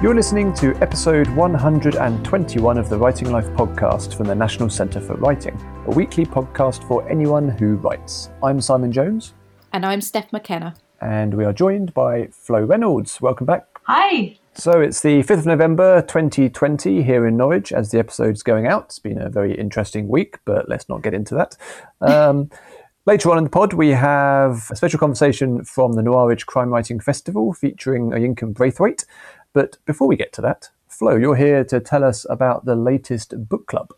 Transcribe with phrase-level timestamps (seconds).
[0.00, 5.14] You're listening to episode 121 of the Writing Life podcast from the National Centre for
[5.14, 8.30] Writing, a weekly podcast for anyone who writes.
[8.40, 9.34] I'm Simon Jones.
[9.72, 10.74] And I'm Steph McKenna.
[11.00, 13.20] And we are joined by Flo Reynolds.
[13.20, 13.66] Welcome back.
[13.88, 14.38] Hi.
[14.54, 18.84] So it's the 5th of November 2020 here in Norwich as the episode's going out.
[18.84, 21.56] It's been a very interesting week, but let's not get into that.
[22.00, 22.50] Um,
[23.08, 27.00] Later on in the pod, we have a special conversation from the Noirwich Crime Writing
[27.00, 29.06] Festival featuring Oyinkan Braithwaite.
[29.52, 33.48] But before we get to that, Flo, you're here to tell us about the latest
[33.48, 33.92] book club.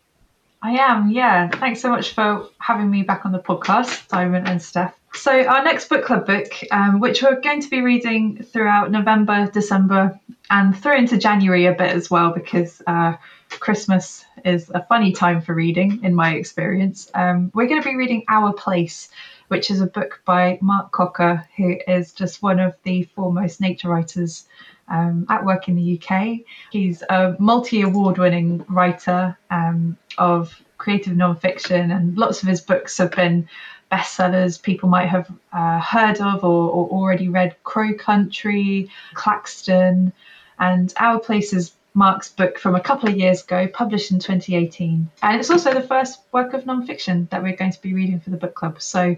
[0.61, 1.49] I am, yeah.
[1.49, 4.95] Thanks so much for having me back on the podcast, Simon and Steph.
[5.13, 9.49] So, our next book club book, um, which we're going to be reading throughout November,
[9.51, 10.19] December,
[10.49, 13.17] and through into January a bit as well, because uh,
[13.49, 17.09] Christmas is a funny time for reading, in my experience.
[17.13, 19.09] Um, we're going to be reading Our Place,
[19.51, 23.89] which is a book by Mark Cocker, who is just one of the foremost nature
[23.89, 24.47] writers
[24.87, 26.39] um, at work in the UK.
[26.71, 32.97] He's a multi award winning writer um, of creative nonfiction, and lots of his books
[32.97, 33.49] have been
[33.91, 40.13] bestsellers people might have uh, heard of or, or, already read Crow Country, Claxton,
[40.59, 45.09] and Our Place is Mark's book from a couple of years ago, published in 2018.
[45.21, 48.29] And it's also the first work of nonfiction that we're going to be reading for
[48.29, 48.81] the book club.
[48.81, 49.15] So,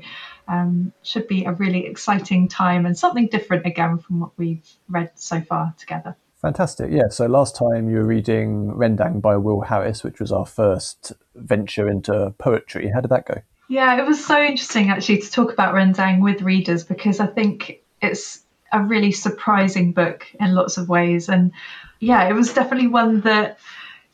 [0.48, 5.12] um, should be a really exciting time and something different again from what we've read
[5.16, 6.16] so far together.
[6.44, 6.92] Fantastic.
[6.92, 7.08] Yeah.
[7.10, 11.88] So last time you were reading Rendang by Will Harris, which was our first venture
[11.88, 12.92] into poetry.
[12.94, 13.42] How did that go?
[13.70, 17.82] Yeah, it was so interesting actually to talk about Rendang with readers because I think
[18.02, 18.42] it's
[18.74, 21.30] a really surprising book in lots of ways.
[21.30, 21.52] And
[22.00, 23.60] yeah, it was definitely one that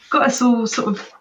[0.10, 1.12] got us all sort of.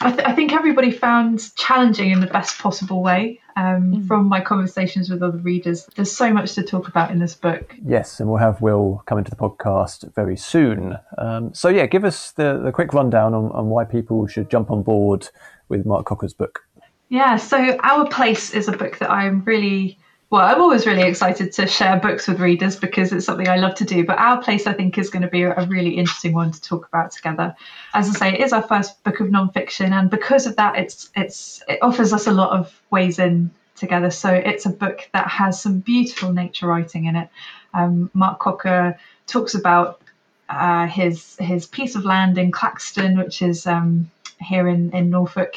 [0.00, 3.40] I, th- I think everybody found challenging in the best possible way.
[3.56, 4.06] Um, mm.
[4.06, 7.74] From my conversations with other readers, there's so much to talk about in this book.
[7.84, 10.96] Yes, and we'll have Will come into the podcast very soon.
[11.16, 14.70] Um, so yeah, give us the, the quick rundown on, on why people should jump
[14.70, 15.28] on board
[15.68, 16.60] with Mark Cocker's book.
[17.08, 19.98] Yeah, so Our Place is a book that I'm really
[20.30, 23.74] well, I'm always really excited to share books with readers because it's something I love
[23.76, 24.04] to do.
[24.04, 26.86] But Our Place, I think, is going to be a really interesting one to talk
[26.86, 27.56] about together.
[27.94, 31.08] As I say, it is our first book of nonfiction, and because of that, it's
[31.16, 34.10] it's it offers us a lot of ways in together.
[34.10, 37.30] So it's a book that has some beautiful nature writing in it.
[37.72, 40.02] Um, Mark Cocker talks about
[40.50, 44.10] uh, his his piece of land in Claxton, which is um,
[44.42, 45.54] here in in Norfolk.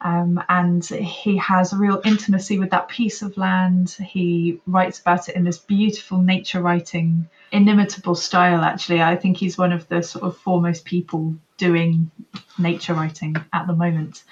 [0.00, 3.90] Um, and he has a real intimacy with that piece of land.
[3.90, 9.02] He writes about it in this beautiful nature writing, inimitable style, actually.
[9.02, 12.10] I think he's one of the sort of foremost people doing
[12.58, 14.22] nature writing at the moment.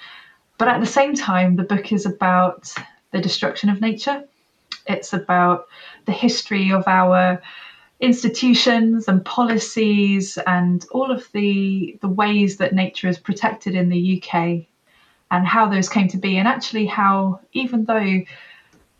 [0.57, 2.73] But at the same time, the book is about
[3.11, 4.23] the destruction of nature.
[4.85, 5.67] It's about
[6.05, 7.41] the history of our
[7.99, 14.21] institutions and policies and all of the the ways that nature is protected in the
[14.21, 14.67] UK
[15.29, 18.21] and how those came to be, and actually how, even though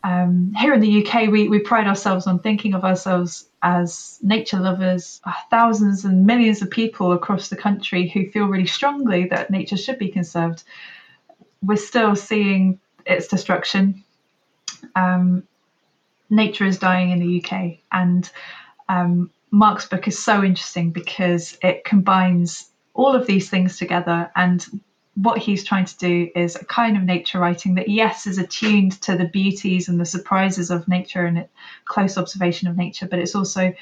[0.03, 4.59] um, here in the UK we, we pride ourselves on thinking of ourselves as nature
[4.59, 9.49] lovers, uh, thousands and millions of people across the country who feel really strongly that
[9.49, 10.63] nature should be conserved,
[11.61, 14.03] we're still seeing its destruction.
[14.95, 15.43] Um,
[16.29, 18.29] nature is dying in the UK, and
[18.89, 24.65] um, Mark's book is so interesting because it combines all of these things together and
[25.21, 29.01] what he's trying to do is a kind of nature writing that, yes, is attuned
[29.01, 31.47] to the beauties and the surprises of nature and
[31.85, 33.73] close observation of nature, but it's also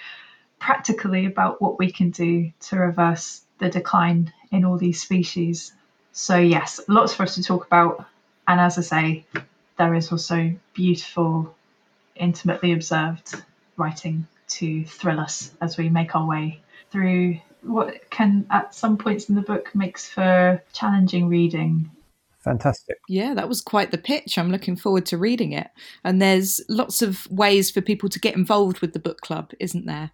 [0.59, 5.73] practically about what we can do to reverse the decline in all these species.
[6.13, 8.05] So, yes, lots for us to talk about.
[8.47, 9.25] And as I say,
[9.77, 11.53] there is also beautiful,
[12.15, 13.43] intimately observed
[13.75, 19.29] writing to thrill us as we make our way through what can at some points
[19.29, 21.89] in the book makes for challenging reading
[22.45, 22.99] Fantastic.
[23.09, 24.37] Yeah, that was quite the pitch.
[24.37, 25.67] I'm looking forward to reading it.
[26.03, 29.87] And there's lots of ways for people to get involved with the book club, isn't
[29.87, 30.11] there?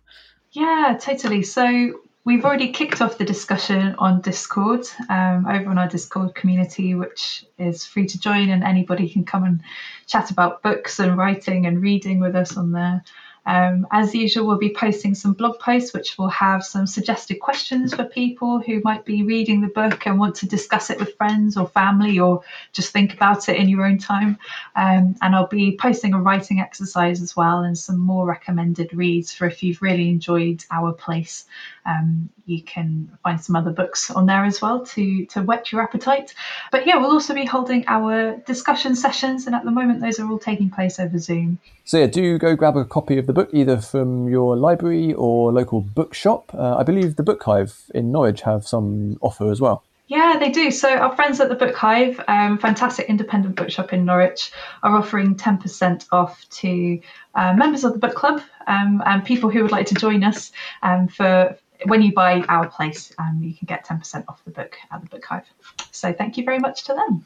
[0.53, 1.43] Yeah, totally.
[1.43, 6.95] So we've already kicked off the discussion on Discord um, over on our Discord community,
[6.95, 9.61] which is free to join, and anybody can come and
[10.07, 13.03] chat about books and writing and reading with us on there.
[13.45, 17.93] Um, as usual, we'll be posting some blog posts which will have some suggested questions
[17.93, 21.57] for people who might be reading the book and want to discuss it with friends
[21.57, 24.37] or family or just think about it in your own time.
[24.75, 29.33] Um, and I'll be posting a writing exercise as well and some more recommended reads
[29.33, 31.45] for if you've really enjoyed Our Place.
[31.85, 35.81] Um, you can find some other books on there as well to, to whet your
[35.81, 36.33] appetite.
[36.71, 40.29] But yeah, we'll also be holding our discussion sessions, and at the moment, those are
[40.29, 41.59] all taking place over Zoom.
[41.85, 45.53] So yeah, do go grab a copy of the book either from your library or
[45.53, 46.53] local bookshop.
[46.53, 49.85] Uh, I believe the Book Hive in Norwich have some offer as well.
[50.07, 50.69] Yeah, they do.
[50.69, 54.51] So our friends at the Book Hive, um, fantastic independent bookshop in Norwich,
[54.83, 56.99] are offering 10% off to
[57.33, 60.51] uh, members of the book club um, and people who would like to join us
[60.83, 64.75] um, for when you buy our place, um, you can get 10% off the book
[64.91, 65.45] at the Book Hive.
[65.91, 67.25] So thank you very much to them.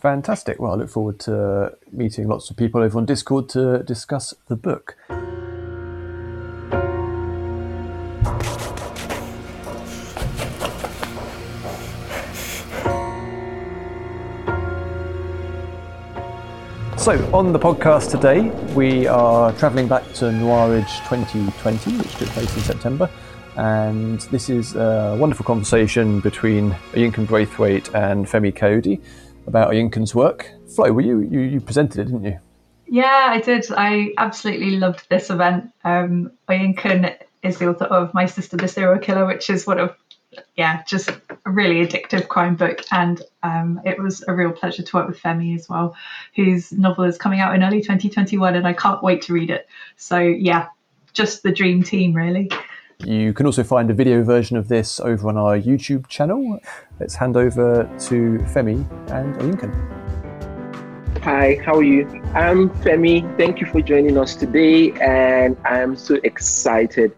[0.00, 0.60] Fantastic.
[0.60, 4.56] Well, I look forward to meeting lots of people over on Discord to discuss the
[4.56, 4.96] book.
[17.08, 22.54] So, on the podcast today, we are travelling back to Noirwich 2020, which took place
[22.54, 23.08] in September.
[23.56, 29.00] And this is a wonderful conversation between Oyinkan Braithwaite and Femi Kayode
[29.46, 30.52] about Oyinkan's work.
[30.76, 32.38] Flo, were you, you, you presented it, didn't you?
[32.86, 33.64] Yeah, I did.
[33.74, 35.72] I absolutely loved this event.
[35.84, 39.96] Um, Oyinkan is the author of My Sister the Serial Killer, which is one of
[40.56, 42.80] yeah, just a really addictive crime book.
[42.90, 45.96] And um, it was a real pleasure to work with Femi as well,
[46.34, 49.68] whose novel is coming out in early 2021, and I can't wait to read it.
[49.96, 50.68] So, yeah,
[51.12, 52.50] just the dream team, really.
[53.04, 56.58] You can also find a video version of this over on our YouTube channel.
[56.98, 59.98] Let's hand over to Femi and Oyinkan.
[61.22, 62.08] Hi, how are you?
[62.34, 63.36] I'm Femi.
[63.36, 67.14] Thank you for joining us today, and I'm so excited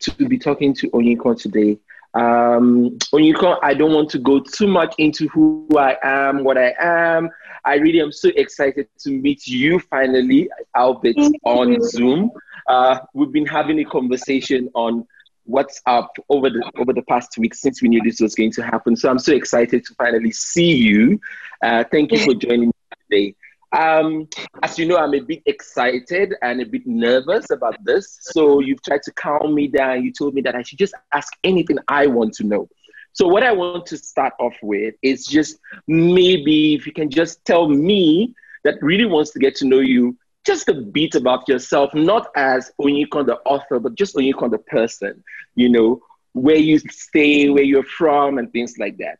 [0.00, 1.78] to be talking to Oyinkan today.
[2.14, 6.74] Um, Oyinkan, I don't want to go too much into who I am, what I
[6.80, 7.30] am.
[7.64, 12.30] I really am so excited to meet you finally, albeit on Zoom.
[12.66, 15.06] Uh, we've been having a conversation on
[15.48, 18.96] WhatsApp over the over the past week since we knew this was going to happen.
[18.96, 21.20] So I'm so excited to finally see you.
[21.62, 22.72] Uh, thank you for joining me
[23.10, 23.34] today.
[23.72, 24.28] Um,
[24.62, 28.18] as you know, I'm a bit excited and a bit nervous about this.
[28.20, 30.04] So you've tried to calm me down.
[30.04, 32.68] You told me that I should just ask anything I want to know.
[33.12, 37.44] So what I want to start off with is just maybe if you can just
[37.44, 38.34] tell me
[38.64, 42.72] that really wants to get to know you just a bit about yourself, not as
[42.80, 45.22] Oyinkan the author, but just Oyinkan the person,
[45.54, 46.00] you know,
[46.32, 49.18] where you stay, where you're from, and things like that.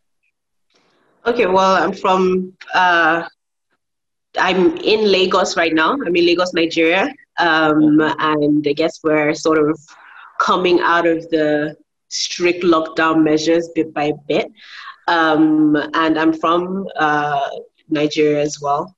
[1.27, 3.25] Okay, well, I'm from uh,
[4.39, 5.93] I'm in Lagos right now.
[5.93, 7.13] I'm in Lagos, Nigeria.
[7.39, 9.79] Um, and I guess we're sort of
[10.39, 11.77] coming out of the
[12.09, 14.51] strict lockdown measures bit by bit.
[15.09, 17.49] Um, and I'm from uh,
[17.89, 18.95] Nigeria as well.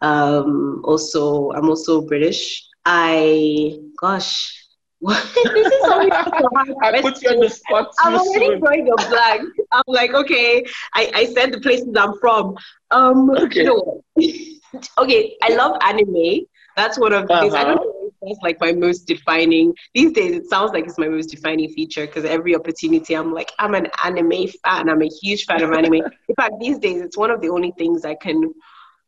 [0.00, 2.66] Um, also, I'm also British.
[2.84, 4.64] I, gosh,
[5.04, 7.92] this is I put you on the spot.
[7.98, 8.60] I'm already soon.
[8.60, 9.50] going a blank.
[9.72, 10.64] I'm like, okay,
[10.94, 12.56] I, I said the places I'm from.
[12.90, 13.60] Um, okay.
[13.60, 14.04] You know,
[14.98, 16.46] okay, I love anime.
[16.76, 17.56] That's one of the uh-huh.
[17.56, 17.84] I don't uh-huh.
[17.84, 19.74] know if that's like my most defining.
[19.94, 23.52] These days, it sounds like it's my most defining feature because every opportunity, I'm like,
[23.58, 24.88] I'm an anime fan.
[24.88, 25.94] I'm a huge fan of anime.
[26.28, 28.52] In fact, these days, it's one of the only things I can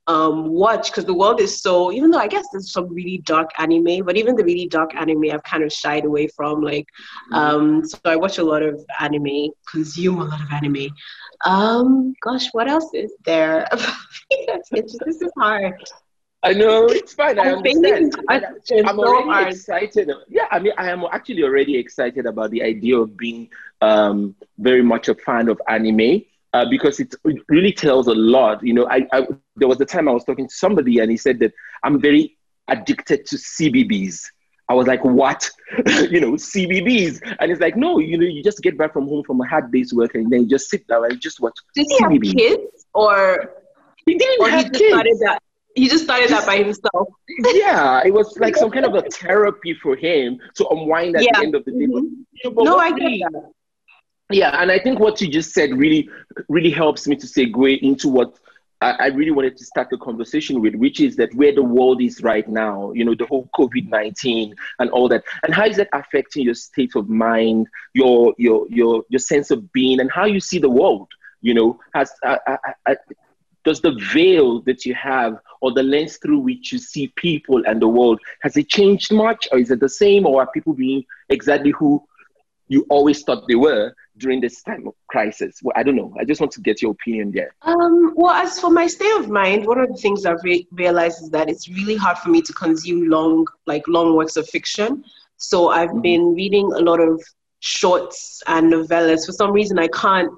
[0.08, 1.92] um, watch because the world is so.
[1.92, 5.24] Even though I guess there's some really dark anime, but even the really dark anime,
[5.32, 6.62] I've kind of shied away from.
[6.62, 6.86] Like,
[7.32, 7.34] mm-hmm.
[7.34, 10.88] um, so I watch a lot of anime, consume a lot of anime.
[11.44, 13.66] Um, gosh, what else is there?
[14.30, 15.74] this is hard.
[16.42, 17.38] I know it's fine.
[17.38, 18.14] I understand.
[18.86, 20.10] I'm already excited.
[20.28, 23.48] Yeah, I mean, I am actually already excited about the idea of being
[23.80, 26.22] um, very much a fan of anime
[26.52, 28.62] uh, because it, it, really tells a lot.
[28.62, 31.16] You know, I, I there was a time I was talking to somebody and he
[31.16, 32.36] said that I'm very
[32.68, 34.26] addicted to CBeebies.
[34.68, 35.48] I was like, what?
[35.86, 37.20] you know, CBeebies.
[37.38, 39.70] And it's like, no, you know, you just get back from home from a hard
[39.70, 42.86] day's work and then you just sit down and just watch Did he have kids?
[42.94, 43.54] Or,
[44.04, 44.88] he didn't or have he kids.
[44.88, 45.42] started that?
[45.74, 47.08] He just started that by himself.
[47.54, 51.32] yeah, it was like some kind of a therapy for him to unwind at yeah.
[51.34, 51.86] the end of the day.
[51.86, 52.54] Mm-hmm.
[52.54, 53.50] But, no, I get that.
[54.30, 56.08] Yeah, and I think what you just said really,
[56.48, 58.36] really helps me to segue into what
[58.80, 62.02] I, I really wanted to start the conversation with, which is that where the world
[62.02, 65.24] is right now, you know, the whole COVID 19 and all that.
[65.42, 69.72] And how is that affecting your state of mind, your, your, your, your sense of
[69.72, 71.08] being, and how you see the world?
[71.40, 72.56] You know, has, uh, uh,
[72.86, 72.94] uh,
[73.64, 77.82] does the veil that you have or the lens through which you see people and
[77.82, 81.04] the world has it changed much or is it the same or are people being
[81.30, 82.00] exactly who
[82.68, 85.60] you always thought they were during this time of crisis?
[85.62, 86.14] Well, I don't know.
[86.18, 87.54] I just want to get your opinion there.
[87.62, 91.22] Um, well, as for my state of mind, one of the things I've re- realized
[91.22, 95.04] is that it's really hard for me to consume long, like long works of fiction.
[95.36, 96.00] So I've mm-hmm.
[96.00, 97.22] been reading a lot of
[97.60, 99.26] shorts and novellas.
[99.26, 100.32] For some reason, I can't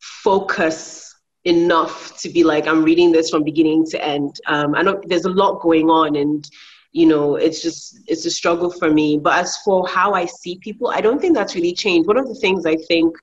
[0.00, 4.40] focus enough to be like I'm reading this from beginning to end.
[4.46, 6.48] Um, I know there's a lot going on, and
[6.94, 9.18] you know it's just it's a struggle for me.
[9.18, 12.06] But as for how i see people i don't think that's really changed.
[12.08, 13.14] One of the things i think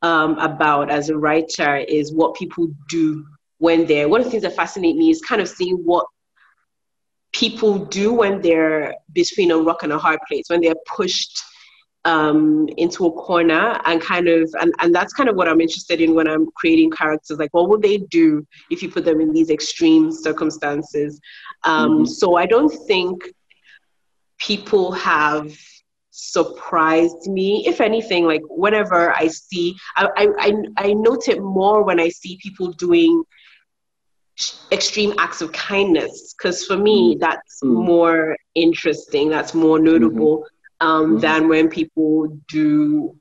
[0.00, 3.24] um, about as a writer is what people do
[3.58, 6.06] when they're one of the things that fascinate me is kind of seeing what
[7.32, 11.42] people do when they're between a rock and a hard place when they're pushed
[12.04, 16.00] um, into a corner and kind of and, and that's kind of what i'm interested
[16.00, 19.32] in when i'm creating characters like what would they do if you put them in
[19.32, 21.20] these extreme circumstances
[21.64, 22.04] um, mm-hmm.
[22.04, 23.22] so i don't think
[24.38, 25.52] people have
[26.10, 32.00] surprised me if anything like whenever i see i i, I note it more when
[32.00, 33.22] i see people doing
[34.72, 37.20] extreme acts of kindness because for me mm-hmm.
[37.20, 37.74] that's mm-hmm.
[37.74, 41.18] more interesting that's more notable mm-hmm um, mm-hmm.
[41.18, 43.16] than when people do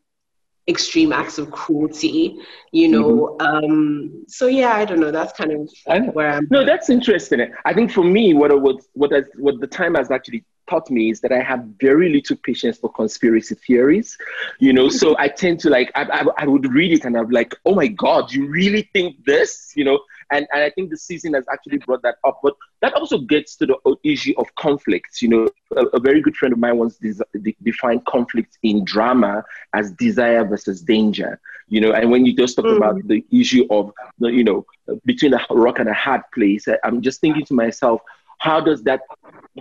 [0.67, 2.37] extreme acts of cruelty
[2.71, 3.65] you know mm-hmm.
[3.65, 7.39] um so yeah i don't know that's kind of where i'm no that's interesting.
[7.65, 11.09] I think for me what what what has, what the time has actually taught me
[11.09, 14.17] is that i have very little patience for conspiracy theories
[14.59, 17.31] you know so i tend to like I, I, I would read it and i'm
[17.31, 19.73] like oh my god you really think this?
[19.75, 19.99] You know
[20.31, 22.39] and, and I think the season has actually brought that up.
[22.41, 25.21] But that also gets to the issue of conflicts.
[25.21, 29.43] You know, a, a very good friend of mine once de- defined conflict in drama
[29.73, 31.39] as desire versus danger.
[31.67, 32.77] You know, and when you just talk mm.
[32.77, 34.65] about the issue of, you know,
[35.05, 38.01] between a rock and a hard place, I'm just thinking to myself,
[38.39, 39.01] how does that,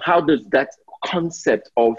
[0.02, 0.70] how does that
[1.04, 1.96] concept of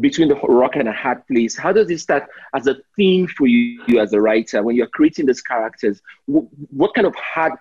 [0.00, 1.56] between the rock and a hard place.
[1.56, 4.86] How does it start as a theme for you, you as a writer when you're
[4.88, 6.00] creating these characters?
[6.26, 7.52] What, what kind of hard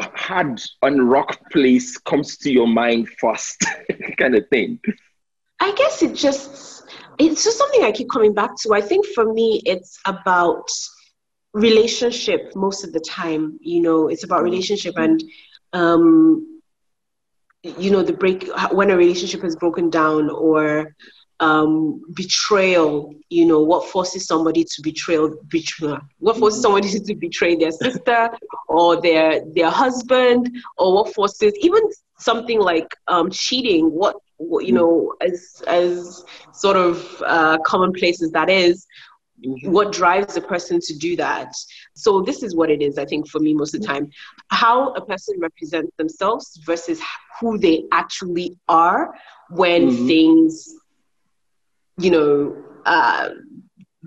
[0.00, 3.64] hard and rock place comes to your mind first
[4.18, 4.80] kind of thing?
[5.60, 6.84] I guess it just
[7.18, 8.74] it's just something i keep coming back to.
[8.74, 10.70] I think for me it's about
[11.52, 14.08] relationship most of the time you know?
[14.08, 15.22] It's about relationship and
[15.72, 16.57] um
[17.62, 20.94] you know the break when a relationship has broken down or
[21.40, 27.54] um, betrayal you know what forces somebody to betray betray what forces somebody to betray
[27.54, 28.30] their sister
[28.68, 31.82] or their their husband or what forces even
[32.18, 38.48] something like um, cheating what, you know as as sort of uh, commonplace as that
[38.48, 38.86] is.
[39.62, 41.54] What drives a person to do that
[41.94, 44.10] so this is what it is i think for me most of the time
[44.50, 47.00] how a person represents themselves versus
[47.40, 49.14] who they actually are
[49.50, 50.06] when mm-hmm.
[50.06, 50.74] things
[51.98, 53.30] you know uh,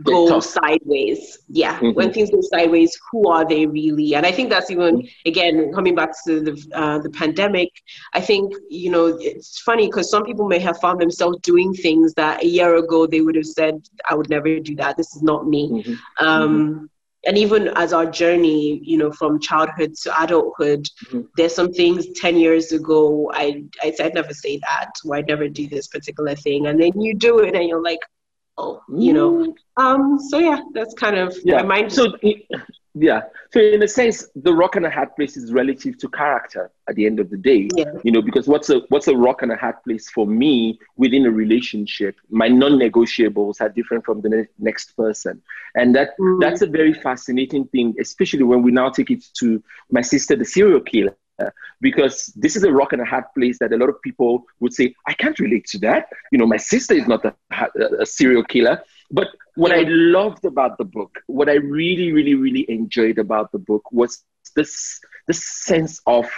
[0.04, 1.40] go sideways.
[1.48, 1.92] Yeah, mm-hmm.
[1.92, 4.16] when things go sideways, who are they really?
[4.16, 7.70] And I think that's even again coming back to the uh, the pandemic.
[8.14, 12.14] I think you know it's funny because some people may have found themselves doing things
[12.14, 14.98] that a year ago they would have said, "I would never do that.
[14.98, 16.26] This is not me." Mm-hmm.
[16.26, 16.86] Um, mm-hmm.
[17.24, 21.22] And even as our journey, you know, from childhood to adulthood, mm-hmm.
[21.38, 25.28] there's some things 10 years ago I, I said, I'd never say that, or I'd
[25.28, 26.66] never do this particular thing.
[26.66, 28.00] And then you do it and you're like,
[28.62, 29.32] oh, you know.
[29.32, 29.54] Mm.
[29.78, 31.58] Um, so yeah, that's kind of yeah.
[31.58, 31.92] my mind.
[31.92, 32.14] So
[32.94, 33.22] yeah.
[33.52, 36.96] So in a sense, the rock and a hard place is relative to character at
[36.96, 37.70] the end of the day.
[37.76, 37.86] Yeah.
[38.04, 41.26] You know, because what's a what's a rock and a hard place for me within
[41.26, 42.16] a relationship?
[42.30, 45.42] My non-negotiables are different from the ne- next person,
[45.76, 46.40] and that mm.
[46.42, 50.46] that's a very fascinating thing, especially when we now take it to my sister, the
[50.46, 51.16] serial killer
[51.80, 54.74] because this is a rock and a hard place that a lot of people would
[54.74, 56.08] say, I can't relate to that.
[56.32, 57.34] You know, my sister is not a,
[58.00, 58.82] a serial killer.
[59.12, 63.60] But what I loved about the book, what I really, really, really enjoyed about the
[63.60, 64.24] book was
[64.56, 66.30] this, this sense of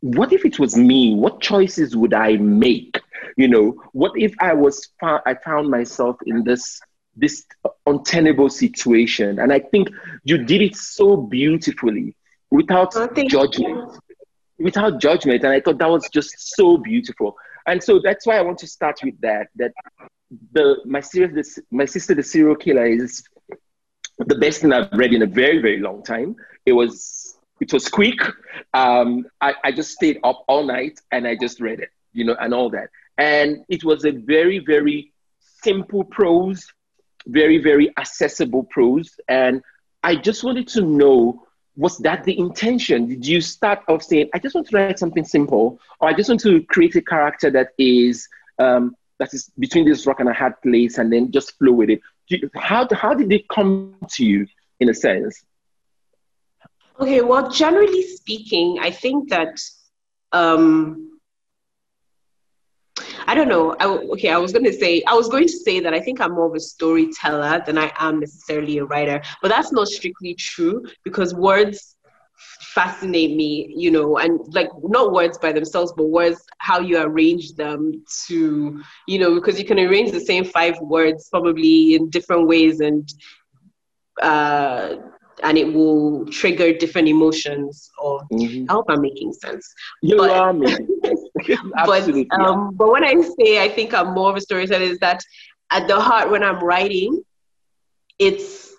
[0.00, 1.14] what if it was me?
[1.14, 3.00] What choices would I make?
[3.36, 6.80] You know, what if I was I found myself in this
[7.14, 7.46] this
[7.86, 9.38] untenable situation?
[9.38, 9.90] And I think
[10.24, 12.16] you did it so beautifully
[12.50, 13.96] without oh, judgment
[14.62, 15.44] without judgment.
[15.44, 17.36] And I thought that was just so beautiful.
[17.66, 19.48] And so that's why I want to start with that.
[19.56, 19.72] That
[20.52, 23.22] the my series, my sister, the serial killer, is
[24.18, 26.36] the best thing I've read in a very very long time.
[26.66, 28.20] It was it was quick.
[28.74, 32.36] Um, I, I just stayed up all night and I just read it, you know,
[32.40, 32.88] and all that.
[33.18, 35.12] And it was a very very
[35.62, 36.66] simple prose,
[37.26, 39.62] very very accessible prose, and
[40.02, 43.06] I just wanted to know was that the intention?
[43.06, 46.28] Did you start off saying, I just want to write something simple, or I just
[46.28, 50.32] want to create a character that is um, that is between this rock and a
[50.32, 52.00] hard place, and then just flow with it?
[52.28, 54.46] You, how how did it come to you,
[54.80, 55.42] in a sense?
[57.00, 59.58] Okay, well, generally speaking, I think that
[60.32, 61.11] um,
[63.32, 63.74] I don't know.
[63.80, 66.20] I, okay, I was going to say, I was going to say that I think
[66.20, 70.34] I'm more of a storyteller than I am necessarily a writer, but that's not strictly
[70.34, 71.96] true because words
[72.74, 77.54] fascinate me, you know, and like not words by themselves, but words, how you arrange
[77.54, 82.46] them to, you know, because you can arrange the same five words probably in different
[82.46, 83.08] ways and,
[84.20, 84.96] uh,
[85.42, 88.66] and it will trigger different emotions or mm-hmm.
[88.68, 89.72] I hope I'm making sense.
[90.02, 90.91] You but, are making
[91.86, 95.22] but, um, but when I say I think I'm more of a storyteller is that
[95.70, 97.22] at the heart when I'm writing,
[98.18, 98.72] it's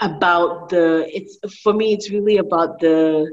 [0.00, 3.30] about the it's for me it's really about the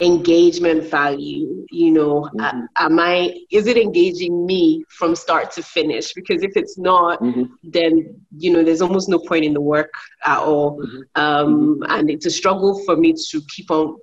[0.00, 2.64] engagement value you know mm-hmm.
[2.76, 7.42] am i is it engaging me from start to finish because if it's not mm-hmm.
[7.64, 9.90] then you know there's almost no point in the work
[10.24, 10.98] at all mm-hmm.
[11.16, 13.96] Um, and it's a struggle for me to keep on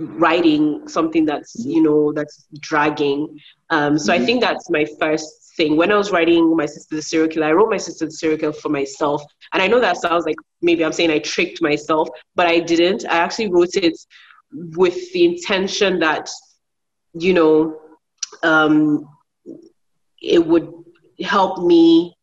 [0.00, 3.38] writing something that's you know that's dragging
[3.68, 5.76] um, so i think that's my first thing.
[5.76, 8.38] When I was writing My Sister the Serial Killer, I wrote My Sister the Serial
[8.38, 9.22] Killer for myself.
[9.52, 13.04] And I know that sounds like maybe I'm saying I tricked myself, but I didn't.
[13.06, 13.98] I actually wrote it
[14.52, 16.28] with the intention that,
[17.12, 17.78] you know,
[18.42, 19.08] um,
[20.22, 20.72] it would
[21.20, 22.14] help me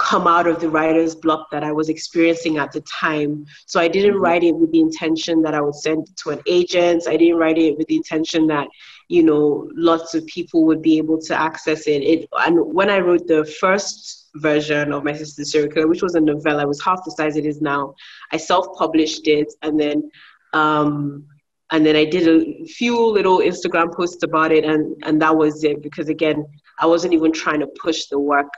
[0.00, 3.44] come out of the writer's block that I was experiencing at the time.
[3.66, 4.22] So I didn't mm-hmm.
[4.22, 7.04] write it with the intention that I would send it to an agent.
[7.06, 8.66] I didn't write it with the intention that,
[9.08, 12.02] you know, lots of people would be able to access it.
[12.02, 16.14] it and when I wrote the first version of My Sister's Serial Killer, which was
[16.14, 17.94] a novella, it was half the size it is now.
[18.32, 20.10] I self-published it and then
[20.54, 21.26] um,
[21.72, 25.62] and then I did a few little Instagram posts about it and and that was
[25.62, 26.44] it because again
[26.80, 28.48] I wasn't even trying to push the work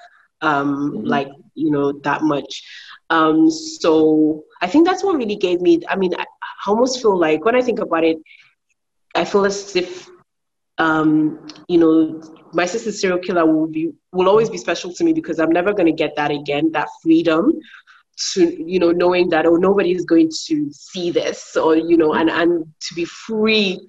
[0.43, 1.07] um, mm-hmm.
[1.07, 2.63] like you know that much.
[3.11, 5.81] Um, so I think that's what really gave me.
[5.89, 8.19] I mean, I, I almost feel like when I think about it,
[9.15, 10.09] I feel as if
[10.79, 12.23] um, you know
[12.53, 15.73] my sister's serial killer will be will always be special to me because I'm never
[15.73, 16.73] going to get that again.
[16.73, 17.53] That freedom
[18.35, 22.13] to you know knowing that oh nobody is going to see this or you know
[22.13, 23.87] and and to be free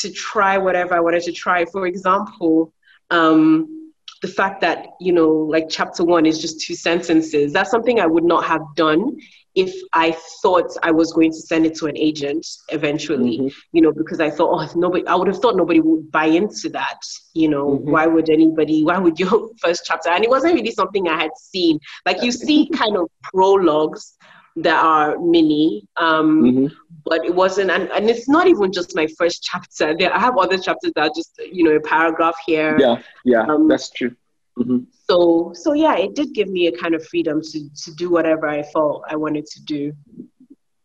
[0.00, 1.64] to try whatever I wanted to try.
[1.64, 2.72] For example.
[3.10, 3.83] Um,
[4.24, 8.06] the fact that you know like chapter one is just two sentences that's something i
[8.06, 9.14] would not have done
[9.54, 13.58] if i thought i was going to send it to an agent eventually mm-hmm.
[13.72, 16.70] you know because i thought oh nobody i would have thought nobody would buy into
[16.70, 17.00] that
[17.34, 17.90] you know mm-hmm.
[17.90, 21.36] why would anybody why would your first chapter and it wasn't really something i had
[21.36, 24.16] seen like you see kind of prologues
[24.56, 26.66] that are mini um, mm-hmm.
[27.04, 30.36] but it wasn't and, and it's not even just my first chapter there i have
[30.38, 34.14] other chapters that are just you know a paragraph here yeah yeah um, that's true
[34.58, 34.78] mm-hmm.
[35.08, 38.46] so so yeah it did give me a kind of freedom to to do whatever
[38.46, 39.92] i felt i wanted to do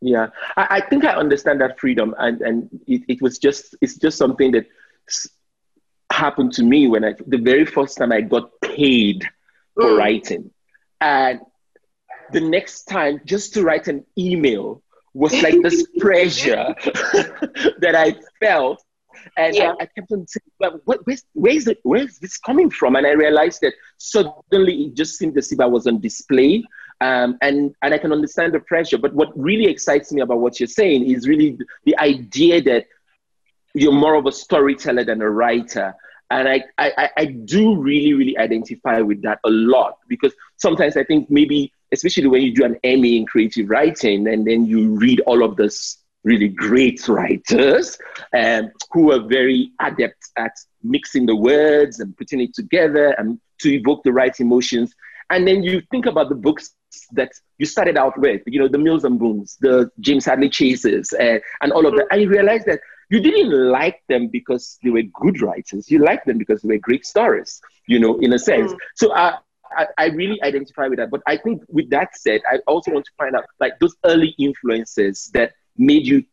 [0.02, 0.28] yeah
[0.58, 4.18] i, I think i understand that freedom and and it, it was just it's just
[4.18, 4.66] something that
[6.12, 9.30] happened to me when i the very first time i got paid
[9.76, 9.98] for mm.
[9.98, 10.50] writing
[11.02, 11.40] and
[12.32, 14.82] the next time just to write an email
[15.14, 16.76] was like this pressure
[17.80, 18.84] that I felt.
[19.36, 19.74] And yeah.
[19.80, 22.96] I, I, kept on saying, well, what, where's, where's, it, where's this coming from?
[22.96, 26.64] And I realized that suddenly it just seemed as if I was on display.
[27.02, 28.98] Um, and, and I can understand the pressure.
[28.98, 32.88] But what really excites me about what you're saying is really the idea that
[33.74, 35.96] you're more of a storyteller than a writer.
[36.32, 41.04] And I, I, I do really, really identify with that a lot because sometimes I
[41.04, 45.22] think maybe especially when you do an MA in creative writing and then you read
[45.22, 47.98] all of this really great writers
[48.38, 50.52] um, who are very adept at
[50.84, 54.94] mixing the words and putting it together and to evoke the right emotions.
[55.30, 56.76] And then you think about the books
[57.12, 61.14] that you started out with, you know, the Mills and Boons, the James Hadley Chases,
[61.14, 62.08] uh, and all of that.
[62.12, 65.90] And you realize that you didn't like them because they were good writers.
[65.90, 68.72] You liked them because they were great stories, you know, in a sense.
[68.72, 68.78] Mm.
[68.96, 69.38] So uh,
[69.76, 71.10] I, I really identify with that.
[71.10, 74.36] But I think with that said, I also want to find out like those early
[74.38, 76.24] influences that made you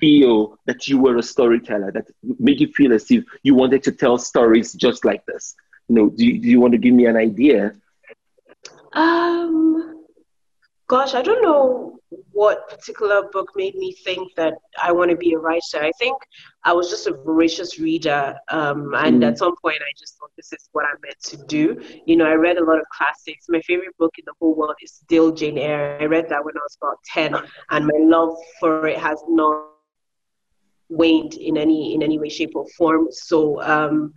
[0.00, 2.06] feel that you were a storyteller, that
[2.38, 5.54] made you feel as if you wanted to tell stories just like this.
[5.88, 7.74] You know, do you, do you want to give me an idea?
[8.92, 9.97] Um,
[10.88, 11.98] gosh, I don't know
[12.32, 15.80] what particular book made me think that I want to be a writer.
[15.80, 16.16] I think
[16.64, 19.26] I was just a voracious reader, um, and mm.
[19.26, 21.80] at some point I just thought this is what I'm meant to do.
[22.06, 23.46] You know, I read a lot of classics.
[23.48, 25.98] My favorite book in the whole world is still Jane Eyre.
[26.00, 27.34] I read that when I was about ten,
[27.70, 29.66] and my love for it has not
[30.88, 33.08] waned in any in any way, shape, or form.
[33.10, 33.62] So.
[33.62, 34.14] Um,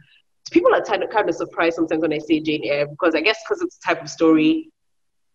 [0.49, 3.61] people are kind of, surprised sometimes when I say Jane Eyre because I guess because
[3.61, 4.69] it's the type of story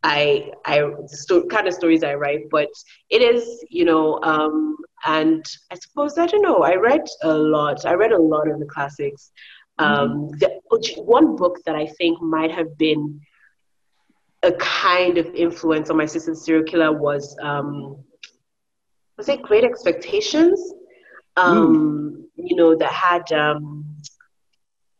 [0.06, 2.68] I I sto- kind of stories I write, but
[3.10, 6.62] it is you know, um, and I suppose I don't know.
[6.62, 7.84] I read a lot.
[7.84, 9.32] I read a lot of the classics.
[9.78, 10.38] Um, mm-hmm.
[10.38, 13.20] the, one book that I think might have been
[14.42, 17.96] a kind of influence on my sister's serial killer was um,
[19.16, 20.72] was it Great Expectations?
[21.36, 22.22] Um, mm.
[22.36, 23.84] You know, that had um,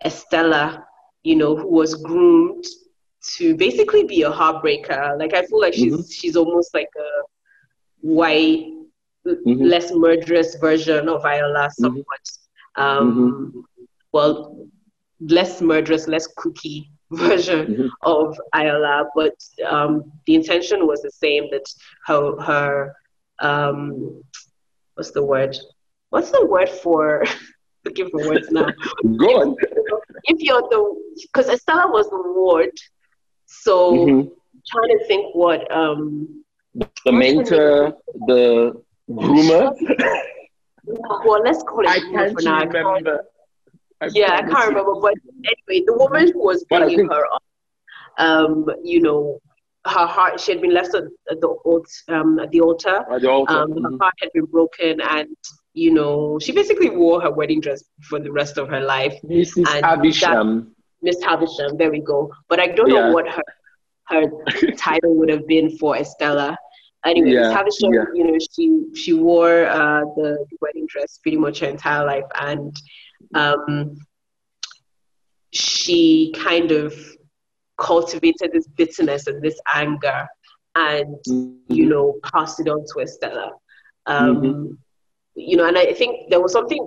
[0.05, 0.85] Estella,
[1.23, 2.64] you know, who was groomed
[3.35, 5.19] to basically be a heartbreaker.
[5.19, 6.11] Like I feel like she's mm-hmm.
[6.11, 7.23] she's almost like a
[8.01, 8.73] white,
[9.27, 9.62] mm-hmm.
[9.62, 11.83] less murderous version of Ayoola, mm-hmm.
[11.83, 12.31] somewhat.
[12.77, 13.61] Um, mm-hmm.
[14.12, 14.69] Well,
[15.21, 17.89] less murderous, less cookie version mm-hmm.
[18.03, 19.35] of Ayoola, but
[19.67, 21.49] um, the intention was the same.
[21.51, 21.65] That
[22.07, 22.97] her her
[23.41, 24.23] um,
[24.95, 25.57] what's the word?
[26.11, 27.25] What's the word for?
[27.85, 28.67] Looking for words now.
[29.17, 29.57] Go on.
[30.25, 32.73] If you're the because Estella was the ward,
[33.47, 34.29] so mm-hmm.
[34.69, 36.45] trying to think what um
[37.05, 37.95] the mentor,
[38.27, 39.73] the groomer.
[40.85, 43.25] well, let's call it I can't remember.
[44.01, 44.95] I yeah, I can't remember.
[45.01, 47.13] But anyway, the woman who was bringing think...
[47.13, 47.43] her up,
[48.19, 49.41] um, you know,
[49.87, 53.05] her heart, she had been left at the, old, um, at the altar.
[53.11, 53.53] At the altar.
[53.53, 53.85] Um, mm-hmm.
[53.85, 55.29] Her heart had been broken, and,
[55.75, 59.15] you know, she basically wore her wedding dress for the rest of her life.
[59.23, 59.81] This Mrs.
[59.83, 60.76] Havisham.
[61.07, 62.33] Miss Havisham, there we go.
[62.49, 63.01] But I don't yeah.
[63.01, 63.49] know what her
[64.09, 64.23] her
[64.77, 66.57] title would have been for Estella.
[67.05, 67.42] Anyway, yeah.
[67.42, 68.05] Miss Havisham, yeah.
[68.14, 68.64] you know, she
[68.95, 72.77] she wore uh, the, wedding dress pretty much her entire life, and
[73.35, 73.97] um,
[75.53, 76.92] she kind of
[77.79, 80.27] cultivated this bitterness and this anger
[80.75, 81.73] and mm-hmm.
[81.73, 83.53] you know passed it on to estella
[84.07, 84.73] um, mm-hmm.
[85.35, 86.87] you know and i think there was something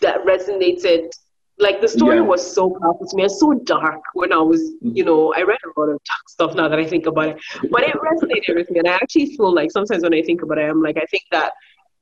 [0.00, 1.10] that resonated
[1.58, 2.22] like the story yeah.
[2.22, 4.96] was so powerful to me and so dark when i was mm-hmm.
[4.96, 7.38] you know i read a lot of dark stuff now that i think about it
[7.70, 10.58] but it resonated with me and i actually feel like sometimes when i think about
[10.58, 11.52] it i'm like i think that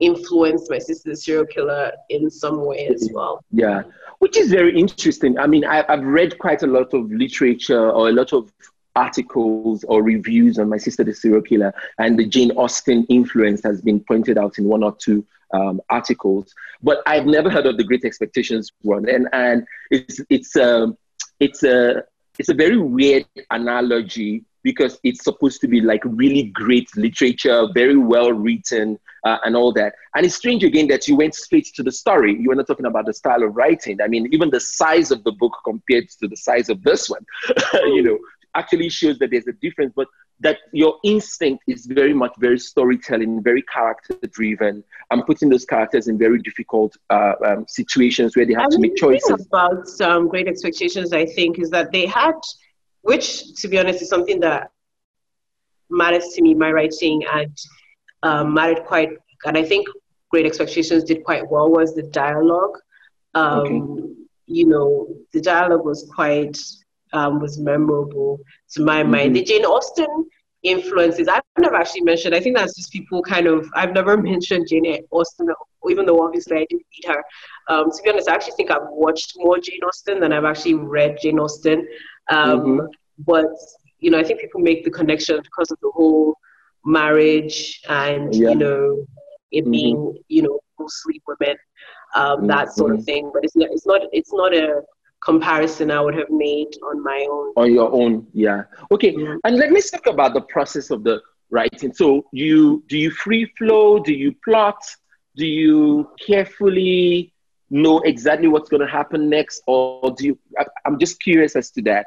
[0.03, 3.45] influenced my sister, the serial killer in some way as well.
[3.53, 3.83] Yeah,
[4.19, 5.38] which is very interesting.
[5.38, 8.53] I mean, I, have read quite a lot of literature or a lot of
[8.95, 13.81] articles or reviews on my sister the serial killer and the jane austen influence has
[13.81, 17.85] been pointed out in one or two um, articles but i've never heard of the
[17.85, 20.97] great expectations one and and it's it's um
[21.41, 22.03] it's a
[22.38, 27.97] it's a very weird analogy because it's supposed to be like really great literature, very
[27.97, 29.95] well written, uh, and all that.
[30.15, 32.37] And it's strange again that you went straight to the story.
[32.38, 34.01] You were not talking about the style of writing.
[34.01, 37.25] I mean, even the size of the book compared to the size of this one,
[37.75, 38.19] you know,
[38.55, 39.93] actually shows that there's a difference.
[39.95, 40.09] But
[40.42, 46.09] that your instinct is very much very storytelling, very character driven, I'm putting those characters
[46.09, 49.28] in very difficult uh, um, situations where they have I to mean, make choices.
[49.28, 52.35] Thing about um, Great Expectations, I think, is that they had
[53.02, 54.70] which to be honest is something that
[55.90, 57.57] matters to me, my writing, and
[58.22, 59.11] um, mattered quite,
[59.44, 59.87] and I think
[60.31, 62.78] Great Expectations did quite well was the dialogue.
[63.35, 64.12] Um, okay.
[64.46, 66.59] You know, the dialogue was quite
[67.12, 68.40] um, was memorable
[68.72, 69.11] to my mm-hmm.
[69.11, 69.37] mind.
[69.37, 70.26] The Jane Austen
[70.62, 72.35] influences I've never actually mentioned.
[72.35, 75.48] I think that's just people kind of I've never mentioned Jane Austen,
[75.88, 77.25] even though obviously I didn't read her.
[77.68, 80.75] Um, to be honest, I actually think I've watched more Jane Austen than I've actually
[80.75, 81.87] read Jane Austen.
[82.31, 82.87] Um, mm-hmm.
[83.18, 83.46] But
[83.98, 86.37] you know, I think people make the connection because of the whole
[86.85, 88.51] marriage and yeah.
[88.51, 89.07] you know
[89.53, 89.70] it mm-hmm.
[89.70, 91.57] being you know mostly women,
[92.14, 92.46] um, mm-hmm.
[92.48, 93.05] that sort of mm-hmm.
[93.05, 93.31] thing.
[93.33, 94.83] But it's not it's not it's not a
[95.24, 97.52] comparison I would have made on my own.
[97.56, 98.64] On your own, yeah.
[98.90, 99.37] Okay, yeah.
[99.44, 101.92] and let me talk about the process of the writing.
[101.92, 103.98] So you do you free flow?
[103.98, 104.82] Do you plot?
[105.37, 107.32] Do you carefully
[107.70, 110.38] know exactly what's going to happen next, or do you?
[110.58, 112.06] I, I'm just curious as to that.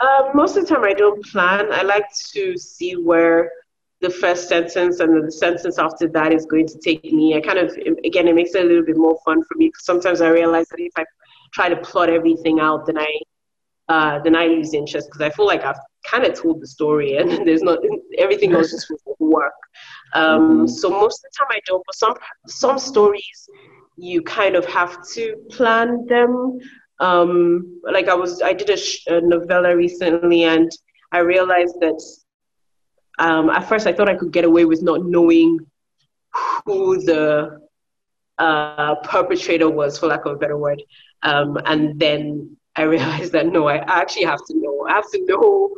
[0.00, 1.72] Um, most of the time, I don't plan.
[1.72, 3.50] I like to see where
[4.00, 7.36] the first sentence and the sentence after that is going to take me.
[7.36, 7.70] I kind of,
[8.04, 10.68] again, it makes it a little bit more fun for me because sometimes I realize
[10.68, 11.04] that if I
[11.52, 13.12] try to plot everything out, then I
[13.88, 17.16] uh, then I lose interest because I feel like I've kind of told the story
[17.16, 17.80] and there's not
[18.18, 19.52] everything else just work.
[20.14, 20.66] Um, mm-hmm.
[20.68, 21.82] So most of the time I don't.
[21.84, 22.14] But some
[22.46, 23.48] some stories
[23.96, 26.60] you kind of have to plan them
[27.00, 30.70] um, like I was, I did a, sh- a novella recently, and
[31.12, 32.00] I realized that
[33.20, 35.58] um, at first I thought I could get away with not knowing
[36.64, 37.60] who the
[38.38, 40.82] uh, perpetrator was, for lack of a better word.
[41.22, 44.86] Um, and then I realized that no, I actually have to know.
[44.88, 45.70] I have to know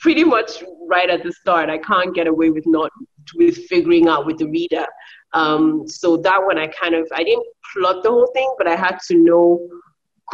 [0.00, 1.68] pretty much right at the start.
[1.68, 2.90] I can't get away with not
[3.34, 4.86] with figuring out with the reader.
[5.34, 8.76] Um, so that one, I kind of I didn't plot the whole thing, but I
[8.76, 9.68] had to know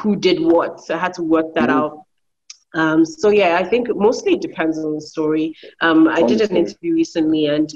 [0.00, 0.80] who did what.
[0.80, 1.78] So I had to work that mm-hmm.
[1.78, 2.03] out.
[2.74, 5.54] Um, so yeah, I think mostly it depends on the story.
[5.80, 7.70] Um, I did an interview recently and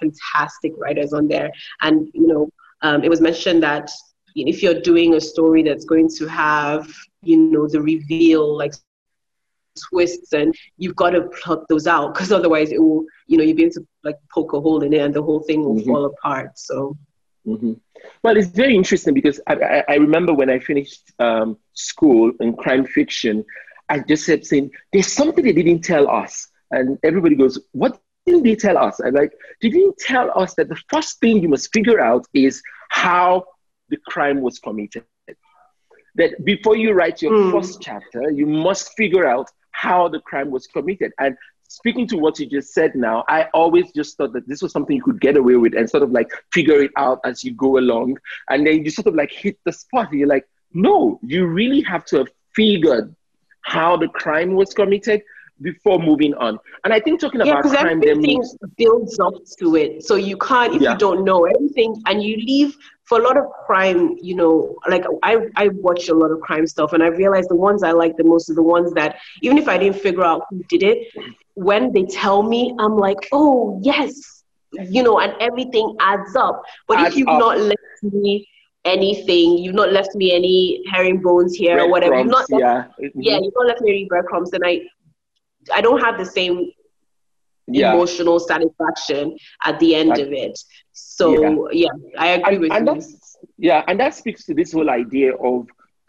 [0.00, 1.50] fantastic writers on there,
[1.82, 2.50] and you know,
[2.82, 3.90] um, it was mentioned that
[4.34, 6.88] if you're doing a story that's going to have,
[7.22, 8.74] you know, the reveal like
[9.88, 13.56] twists and you've got to plug those out because otherwise it will you know you'll
[13.56, 15.88] be able to like poke a hole in it and the whole thing will mm-hmm.
[15.88, 16.96] fall apart so
[17.48, 17.72] mm-hmm.
[18.22, 22.54] well it's very interesting because i, I, I remember when i finished um, school in
[22.56, 23.44] crime fiction
[23.88, 28.42] i just kept saying there's something they didn't tell us and everybody goes what didn't
[28.42, 29.32] they tell us i'm like
[29.62, 33.44] they didn't tell us that the first thing you must figure out is how
[33.88, 35.04] the crime was committed
[36.18, 37.52] that before you write your mm.
[37.52, 41.12] first chapter, you must figure out how the crime was committed.
[41.18, 41.36] And
[41.68, 44.96] speaking to what you just said now, I always just thought that this was something
[44.96, 47.78] you could get away with and sort of like figure it out as you go
[47.78, 48.18] along.
[48.48, 50.12] And then you sort of like hit the spot.
[50.12, 53.14] You're like, no, you really have to have figured
[53.62, 55.22] how the crime was committed
[55.60, 56.58] before moving on.
[56.84, 58.42] And I think talking yeah, about crime, everything
[58.76, 60.04] builds up to it.
[60.04, 60.92] So you can't if yeah.
[60.92, 62.76] you don't know everything, and you leave
[63.08, 64.16] for a lot of crime.
[64.20, 67.56] You know, like I I watch a lot of crime stuff, and I realize the
[67.56, 70.42] ones I like the most are the ones that even if I didn't figure out
[70.50, 71.08] who did it,
[71.54, 76.62] when they tell me, I'm like, oh yes, you know, and everything adds up.
[76.86, 77.40] But adds if you've up.
[77.40, 78.46] not left me
[78.84, 79.58] anything.
[79.58, 82.14] You've not left me any herring bones here bread or whatever.
[82.14, 83.06] Crumbs, you've not left, yeah.
[83.06, 83.20] Mm-hmm.
[83.22, 84.52] yeah, you've not left me any breadcrumbs.
[84.52, 84.82] And I
[85.74, 86.70] I don't have the same
[87.74, 87.92] yeah.
[87.92, 90.58] emotional satisfaction at the end I, of it.
[90.92, 92.94] So yeah, yeah I agree and, with and you.
[92.94, 95.68] That's, yeah, and that speaks to this whole idea of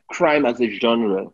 [0.10, 1.28] crime as a genre.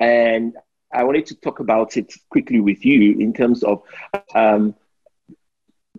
[0.00, 0.54] And
[0.92, 3.82] I wanted to talk about it quickly with you in terms of
[4.34, 4.74] um,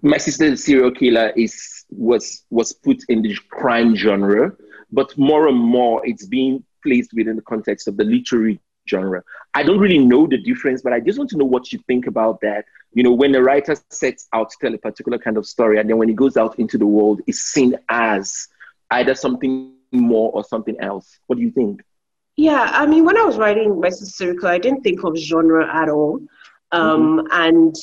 [0.02, 4.54] my sister the serial killer is was was put in the crime genre,
[4.92, 9.24] but more and more it's being placed within the context of the literary genre.
[9.54, 12.08] I don't really know the difference, but I just want to know what you think
[12.08, 12.66] about that.
[12.94, 15.90] You know, when a writer sets out to tell a particular kind of story, and
[15.90, 18.48] then when he goes out into the world, is seen as
[18.92, 21.20] either something more or something else.
[21.28, 21.82] What do you think?
[22.36, 25.90] Yeah, I mean, when I was writing my Circle, I didn't think of genre at
[25.90, 26.20] all.
[26.72, 27.28] Um, mm-hmm.
[27.32, 27.76] And,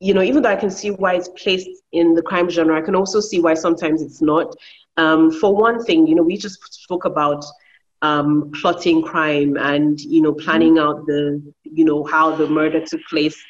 [0.00, 2.80] you know, even though I can see why it's placed in the crime genre, I
[2.80, 4.56] can also see why sometimes it's not.
[4.96, 7.44] Um, for one thing, you know, we just spoke about
[8.02, 13.00] um, plotting crime and you know planning out the you know how the murder took
[13.08, 13.40] place.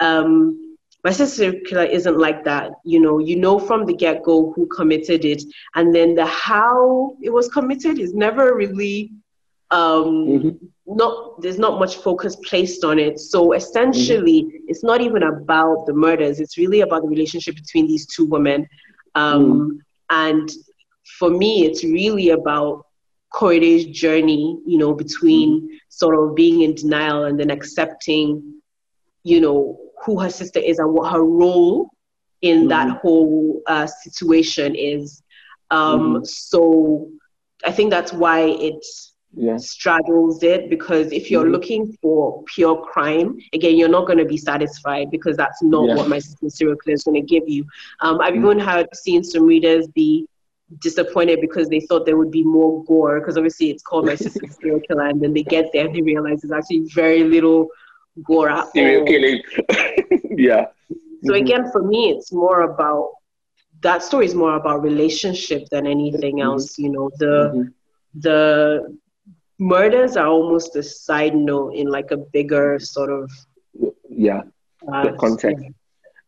[0.00, 2.72] Um, my sister killer isn't like that.
[2.84, 5.42] You know, you know from the get go who committed it,
[5.74, 9.12] and then the how it was committed is never really
[9.70, 10.66] um, mm-hmm.
[10.86, 11.40] not.
[11.40, 13.18] There's not much focus placed on it.
[13.18, 14.64] So essentially, mm-hmm.
[14.68, 16.40] it's not even about the murders.
[16.40, 18.68] It's really about the relationship between these two women.
[19.14, 19.78] Um, mm.
[20.10, 20.50] And
[21.18, 22.86] for me, it's really about
[23.32, 28.60] Korede's journey, you know, between sort of being in denial and then accepting,
[29.22, 31.90] you know, who her sister is and what her role
[32.42, 32.68] in mm-hmm.
[32.68, 35.22] that whole uh, situation is.
[35.70, 36.24] Um, mm-hmm.
[36.24, 37.10] So
[37.64, 38.84] I think that's why it
[39.34, 39.56] yeah.
[39.58, 41.52] straddles it because if you're mm-hmm.
[41.52, 45.94] looking for pure crime, again, you're not going to be satisfied because that's not yeah.
[45.94, 47.64] what my sister's serial killer is going to give you.
[48.00, 48.44] Um, I've mm-hmm.
[48.46, 50.26] even heard seen some readers be
[50.78, 54.56] disappointed because they thought there would be more gore because obviously it's called my sister's
[54.60, 57.68] serial killer and then they get there and they realize there's actually very little
[58.24, 59.40] gore at serial killing
[60.36, 60.66] yeah
[61.24, 61.42] so mm-hmm.
[61.44, 63.10] again for me it's more about
[63.82, 66.50] that story is more about relationship than anything mm-hmm.
[66.50, 67.62] else you know the mm-hmm.
[68.20, 68.98] the
[69.58, 73.30] murders are almost a side note in like a bigger sort of
[74.08, 74.42] yeah
[74.92, 75.70] uh, the context yeah.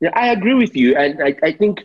[0.01, 1.83] yeah i agree with you and I, I think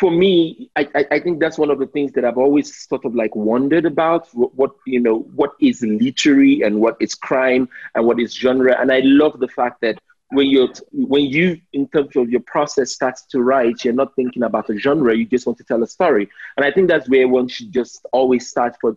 [0.00, 3.14] for me, I, I, think that's one of the things that I've always sort of
[3.14, 8.06] like wondered about what, what, you know what is literary and what is crime and
[8.06, 8.74] what is genre.
[8.80, 9.98] And I love the fact that
[10.30, 14.42] when you're when you in terms of your process starts to write, you're not thinking
[14.42, 15.14] about a genre.
[15.14, 16.30] You just want to tell a story.
[16.56, 18.96] And I think that's where one should just always start for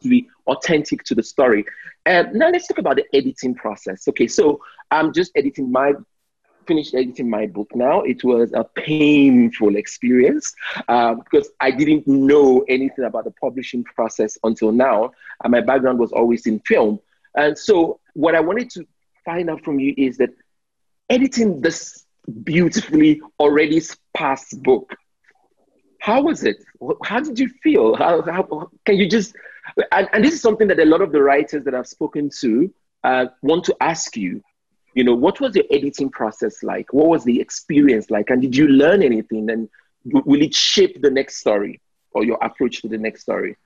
[0.00, 1.66] to be authentic to the story.
[2.06, 4.08] And now let's talk about the editing process.
[4.08, 5.92] Okay, so I'm just editing my
[6.66, 8.02] finished editing my book now.
[8.02, 10.54] It was a painful experience
[10.88, 15.12] uh, because I didn't know anything about the publishing process until now.
[15.42, 17.00] And my background was always in film.
[17.36, 18.86] And so, what I wanted to
[19.24, 20.30] find out from you is that
[21.08, 22.04] editing this
[22.44, 24.94] beautifully already sparse book,
[26.00, 26.56] how was it?
[27.04, 27.94] How did you feel?
[27.94, 29.34] How, how can you just,
[29.92, 32.72] and, and, this is something that a lot of the writers that I've spoken to
[33.04, 34.42] uh, want to ask you
[34.94, 38.56] you know what was your editing process like what was the experience like and did
[38.56, 39.68] you learn anything and
[40.04, 41.80] will it shape the next story
[42.12, 43.56] or your approach to the next story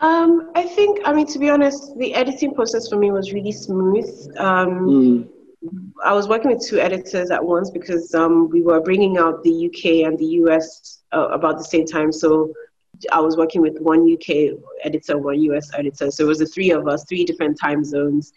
[0.00, 3.52] um, i think i mean to be honest the editing process for me was really
[3.52, 5.28] smooth um, mm.
[6.04, 9.66] i was working with two editors at once because um, we were bringing out the
[9.66, 12.52] uk and the us uh, about the same time so
[13.12, 16.10] I was working with one UK editor, one US editor.
[16.10, 18.32] So it was the three of us, three different time zones.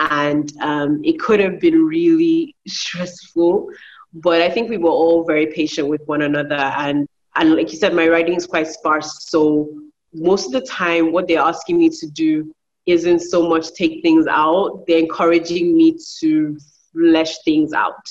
[0.00, 3.68] And um, it could have been really stressful.
[4.12, 7.78] But I think we were all very patient with one another, and and like you
[7.78, 9.68] said, my writing is quite sparse, so
[10.12, 12.52] most of the time, what they're asking me to do
[12.86, 16.58] isn't so much take things out; they're encouraging me to
[16.92, 18.02] flesh things out.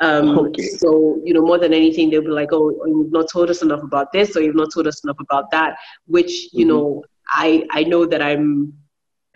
[0.00, 0.62] Um, okay.
[0.62, 3.82] So, you know, more than anything, they'll be like, oh, you've not told us enough
[3.82, 6.68] about this, or you've not told us enough about that, which, you mm-hmm.
[6.68, 8.72] know, I, I know that I'm,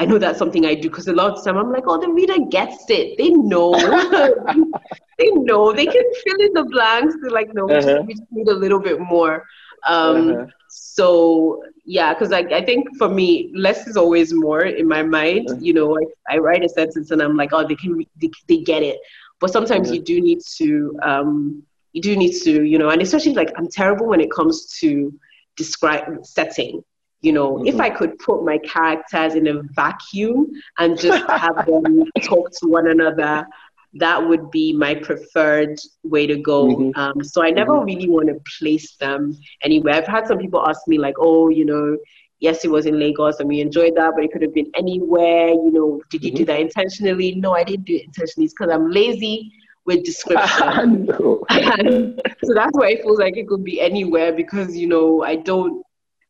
[0.00, 2.08] I know that's something I do because a lot of time I'm like, oh, the
[2.08, 3.18] reader gets it.
[3.18, 3.72] They know.
[5.18, 5.72] they know.
[5.72, 7.16] They can fill in the blanks.
[7.20, 7.74] They're like, no, uh-huh.
[7.74, 8.02] we, just, uh-huh.
[8.06, 9.44] we, just, need a little bit more.
[9.88, 10.46] Um, uh-huh.
[10.68, 15.50] So, yeah, because I, I think for me, less is always more in my mind.
[15.50, 15.58] Uh-huh.
[15.60, 18.58] You know, I, I write a sentence and I'm like, oh, they can, they, they
[18.58, 18.98] get it
[19.40, 23.34] but sometimes you do need to um, you do need to you know and especially
[23.34, 25.12] like i'm terrible when it comes to
[25.56, 26.82] describe setting
[27.20, 27.66] you know mm-hmm.
[27.66, 30.46] if i could put my characters in a vacuum
[30.78, 33.46] and just have them talk to one another
[33.94, 37.00] that would be my preferred way to go mm-hmm.
[37.00, 37.86] um, so i never mm-hmm.
[37.86, 41.64] really want to place them anywhere i've had some people ask me like oh you
[41.64, 41.96] know
[42.40, 45.48] yes, it was in Lagos and we enjoyed that, but it could have been anywhere.
[45.48, 46.38] You know, did you mm-hmm.
[46.38, 47.34] do that intentionally?
[47.34, 48.44] No, I didn't do it intentionally.
[48.44, 49.52] It's because I'm lazy
[49.88, 51.04] with description.
[51.06, 51.44] no.
[51.50, 55.82] so that's why it feels like it could be anywhere because you know I don't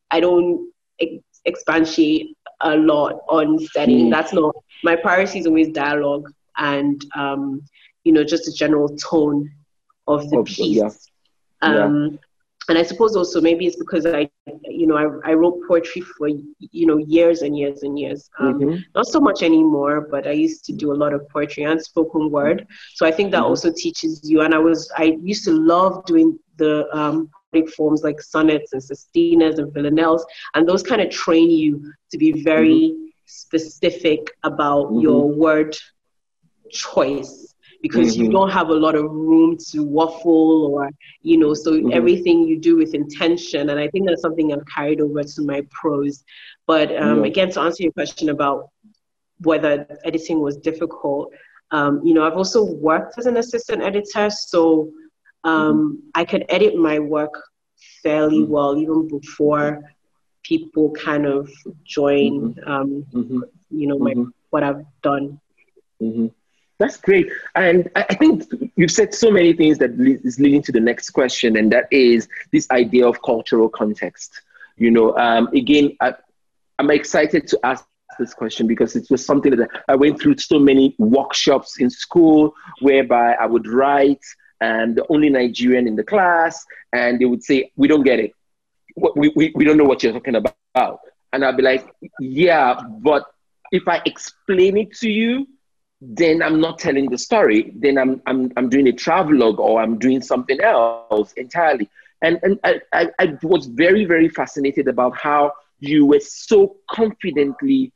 [0.09, 4.07] I don't ex- expatiate a lot on studying.
[4.07, 4.11] Mm.
[4.11, 7.61] That's not my priority is always dialogue and um,
[8.03, 9.51] you know just a general tone
[10.07, 10.77] of the oh, piece.
[10.77, 10.89] Yeah.
[11.61, 12.17] Um, yeah
[12.69, 14.29] and I suppose also maybe it's because I,
[14.63, 18.29] you know, I, I wrote poetry for you know years and years and years.
[18.37, 18.77] Um, mm-hmm.
[18.93, 22.29] Not so much anymore, but I used to do a lot of poetry and spoken
[22.29, 22.67] word.
[22.93, 23.47] So I think that mm-hmm.
[23.47, 24.41] also teaches you.
[24.41, 27.31] And I was I used to love doing the um,
[27.75, 32.43] forms like sonnets and sestinas and villanelles, and those kind of train you to be
[32.43, 33.05] very mm-hmm.
[33.25, 34.99] specific about mm-hmm.
[35.01, 35.75] your word
[36.69, 37.49] choice
[37.81, 38.25] because mm-hmm.
[38.25, 40.89] you don't have a lot of room to waffle or
[41.21, 41.91] you know so mm-hmm.
[41.93, 45.65] everything you do with intention and i think that's something i've carried over to my
[45.71, 46.23] prose
[46.67, 48.69] but um, again to answer your question about
[49.39, 51.31] whether editing was difficult
[51.71, 54.91] um, you know i've also worked as an assistant editor so
[55.43, 56.09] um, mm-hmm.
[56.15, 57.33] i could edit my work
[58.03, 58.51] fairly mm-hmm.
[58.51, 59.81] well even before
[60.43, 61.49] people kind of
[61.83, 62.69] join mm-hmm.
[62.69, 64.13] um, you know my
[64.49, 65.39] what i've done
[66.79, 67.29] that's great.
[67.55, 68.45] And I think
[68.77, 72.29] you've said so many things that is leading to the next question, and that is
[72.53, 74.41] this idea of cultural context.
[74.77, 76.13] You know, um, again, I,
[76.79, 77.85] I'm excited to ask
[78.17, 82.53] this question because it was something that I went through so many workshops in school
[82.79, 84.23] whereby I would write
[84.61, 88.33] and the only Nigerian in the class, and they would say, We don't get it.
[88.95, 90.99] We, we, we don't know what you're talking about.
[91.31, 93.25] And I'd be like, Yeah, but
[93.71, 95.47] if I explain it to you,
[96.01, 97.73] then I'm not telling the story.
[97.75, 101.89] Then I'm, I'm, I'm doing a travelogue or I'm doing something else entirely.
[102.21, 107.93] And, and I, I, I was very, very fascinated about how you were so confidently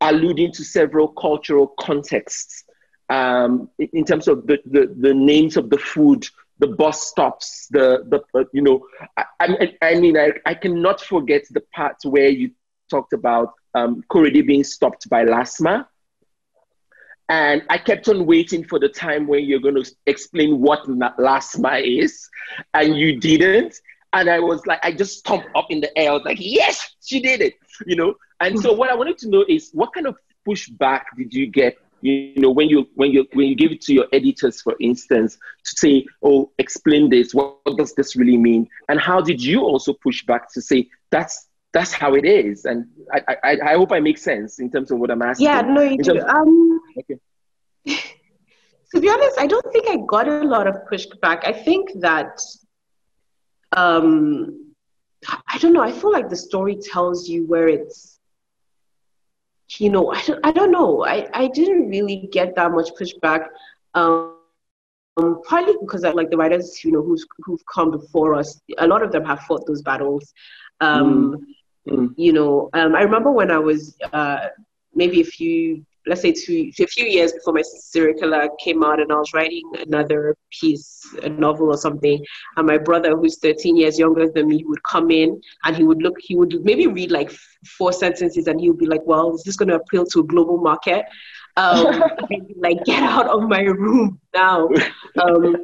[0.00, 2.64] alluding to several cultural contexts
[3.10, 6.26] um, in terms of the, the, the, names of the food,
[6.58, 11.00] the bus stops, the, the uh, you know, I, I, I mean, I, I cannot
[11.00, 12.52] forget the part where you
[12.88, 15.86] talked about um, Korede being stopped by LASMA
[17.30, 22.02] and I kept on waiting for the time when you're going to explain what LASMA
[22.02, 22.28] is,
[22.74, 23.76] and you didn't.
[24.12, 26.10] And I was like, I just stomped up in the air.
[26.10, 27.54] I was like, yes, she did it,
[27.86, 28.14] you know.
[28.40, 31.76] And so what I wanted to know is what kind of pushback did you get,
[32.02, 35.36] you know, when you when you when you give it to your editors, for instance,
[35.36, 37.34] to say, oh, explain this.
[37.34, 38.68] What, what does this really mean?
[38.88, 42.64] And how did you also push back to say that's that's how it is.
[42.64, 45.46] And I, I, I hope I make sense in terms of what I'm asking.
[45.46, 46.18] Yeah, no, you do.
[46.18, 47.20] Of, um, okay.
[48.94, 51.46] to be honest, I don't think I got a lot of pushback.
[51.46, 52.40] I think that,
[53.72, 54.72] um,
[55.48, 55.82] I don't know.
[55.82, 58.18] I feel like the story tells you where it's,
[59.78, 61.04] you know, I don't, I don't know.
[61.04, 63.46] I, I didn't really get that much pushback.
[63.94, 64.36] Um,
[65.16, 68.86] um, partly because of, like the writers, you know, who's, who've come before us, a
[68.86, 70.32] lot of them have fought those battles.
[70.80, 71.36] Um,
[71.88, 71.94] mm.
[71.94, 72.14] Mm.
[72.16, 74.48] You know, um, I remember when I was uh,
[74.94, 78.14] maybe a few, let's say two, a few years before my serial
[78.58, 82.24] came out, and I was writing another piece, a novel or something.
[82.56, 86.02] And my brother, who's 13 years younger than me, would come in and he would
[86.02, 87.30] look, he would maybe read like
[87.76, 90.24] four sentences, and he would be like, "Well, is this going to appeal to a
[90.24, 91.04] global market?"
[91.56, 92.02] Um,
[92.56, 94.68] like, get out of my room now.
[95.20, 95.56] Um,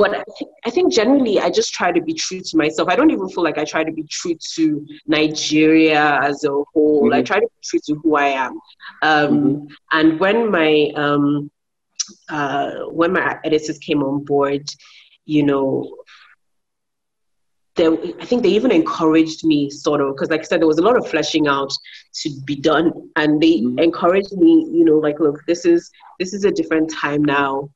[0.00, 2.88] but I think, I think generally I just try to be true to myself.
[2.88, 7.02] I don't even feel like I try to be true to Nigeria as a whole.
[7.02, 7.18] Mm-hmm.
[7.18, 8.52] I try to be true to who I am.
[9.02, 9.66] Um, mm-hmm.
[9.92, 11.50] And when my um,
[12.30, 12.70] uh,
[13.00, 14.70] when my editors came on board,
[15.26, 15.94] you know,
[17.74, 20.78] they, I think they even encouraged me sort of because, like I said, there was
[20.78, 21.72] a lot of fleshing out
[22.22, 23.78] to be done, and they mm-hmm.
[23.80, 27.68] encouraged me, you know, like, look, this is this is a different time now.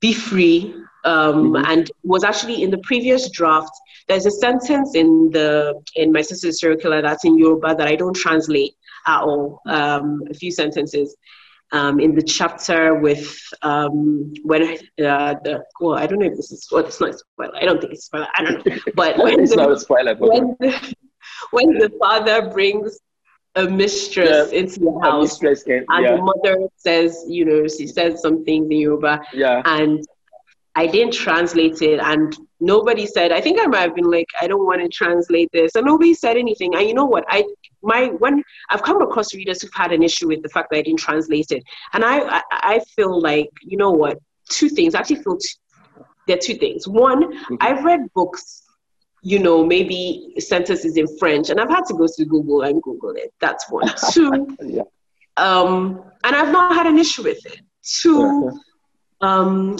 [0.00, 0.74] Be free
[1.04, 1.64] um, mm-hmm.
[1.64, 3.70] and was actually in the previous draft.
[4.08, 8.14] There's a sentence in the in my sister's circular that's in Yoruba that I don't
[8.14, 8.74] translate
[9.06, 9.60] at all.
[9.66, 11.16] Um, a few sentences
[11.72, 14.76] um, in the chapter with um, when uh,
[15.44, 17.56] the well, I don't know if this is well, it's not a spoiler.
[17.56, 18.28] I don't think it's spoiler.
[18.36, 20.14] I don't know, but when it's the, not a spoiler.
[20.16, 20.94] When the,
[21.50, 22.98] when the father brings
[23.56, 24.58] a mistress yeah.
[24.58, 26.16] into the house, can, and yeah.
[26.16, 30.04] the mother says, you know, she says something in Yoruba, yeah, and
[30.74, 33.32] I didn't translate it, and nobody said.
[33.32, 36.12] I think I might have been like, I don't want to translate this, and nobody
[36.12, 36.74] said anything.
[36.74, 37.24] And you know what?
[37.28, 37.44] I
[37.82, 40.82] my when I've come across readers who've had an issue with the fact that I
[40.82, 44.18] didn't translate it, and I I, I feel like you know what?
[44.50, 44.94] Two things.
[44.94, 46.86] I actually feel two, there are two things.
[46.86, 47.54] One, mm-hmm.
[47.60, 48.65] I've read books
[49.22, 53.12] you know, maybe sentences in French, and I've had to go to Google and Google
[53.16, 53.32] it.
[53.40, 53.90] That's one.
[54.12, 54.82] Two, yeah.
[55.36, 57.60] um, and I've not had an issue with it.
[57.82, 58.58] Two,
[59.20, 59.76] um,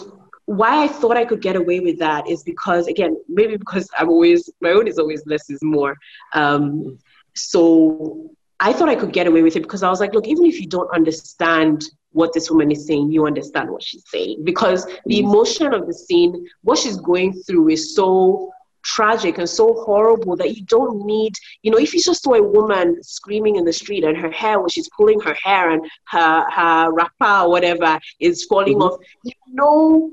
[0.47, 4.09] why I thought I could get away with that is because, again, maybe because I'm
[4.09, 5.97] always, my own is always less is more.
[6.34, 6.99] Um,
[7.34, 8.30] so
[8.61, 10.61] I thought I could get away with it because I was like, look, even if
[10.61, 14.43] you don't understand what this woman is saying, you understand what she's saying.
[14.45, 15.28] Because the mm-hmm.
[15.28, 18.51] emotion of the scene, what she's going through is so
[18.87, 22.43] tragic and so horrible that you don't need, you know, if you just saw a
[22.43, 26.45] woman screaming in the street and her hair, when she's pulling her hair and her,
[26.51, 28.95] her wrapper or whatever is falling mm-hmm.
[28.95, 30.11] off, you know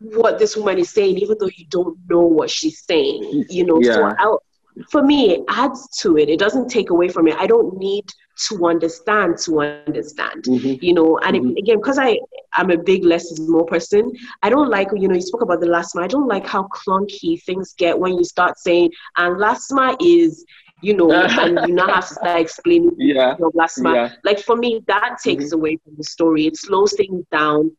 [0.00, 3.44] what this woman is saying, even though you don't know what she's saying.
[3.48, 3.94] You know, yeah.
[3.94, 4.42] so I'll,
[4.90, 6.28] for me, it adds to it.
[6.28, 7.36] It doesn't take away from it.
[7.36, 8.04] I don't need
[8.48, 10.44] to understand to understand.
[10.44, 10.84] Mm-hmm.
[10.84, 11.50] You know, and mm-hmm.
[11.50, 12.18] it, again, because I
[12.54, 14.12] I'm a big less is more person.
[14.42, 16.02] I don't like you know you spoke about the lasma.
[16.02, 20.44] I don't like how clunky things get when you start saying and lasma is
[20.80, 23.34] you know, and you now have to start explaining yeah.
[23.38, 23.94] your lasma.
[23.94, 24.12] Yeah.
[24.24, 25.54] Like for me, that takes mm-hmm.
[25.54, 26.46] away from the story.
[26.46, 27.76] It slows things down.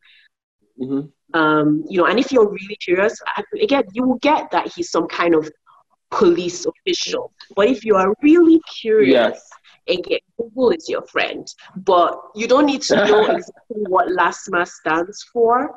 [0.80, 1.38] Mm-hmm.
[1.38, 3.16] Um, you know, and if you're really curious,
[3.60, 5.50] again, you will get that he's some kind of
[6.10, 7.32] police official.
[7.54, 9.40] But if you are really curious.
[9.90, 11.46] Again, Google is your friend.
[11.76, 15.76] But you don't need to know exactly what LASMA stands for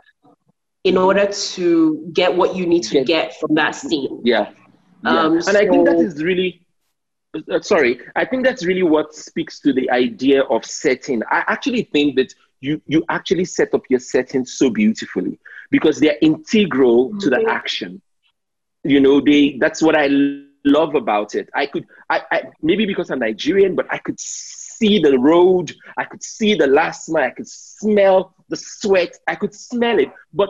[0.83, 4.21] in order to get what you need to get, get from that scene.
[4.23, 4.51] Yeah.
[5.03, 5.09] yeah.
[5.09, 6.59] Um, and so, I think that is really
[7.51, 11.23] uh, sorry, I think that's really what speaks to the idea of setting.
[11.31, 15.39] I actually think that you you actually set up your settings so beautifully
[15.71, 18.01] because they're integral to the action
[18.83, 20.07] you know they that's what i
[20.65, 21.49] love about it.
[21.53, 26.05] I could I, I maybe because i'm nigerian but i could see the road i
[26.05, 30.11] could see the lasma i could smell the sweat i could smell it.
[30.33, 30.49] But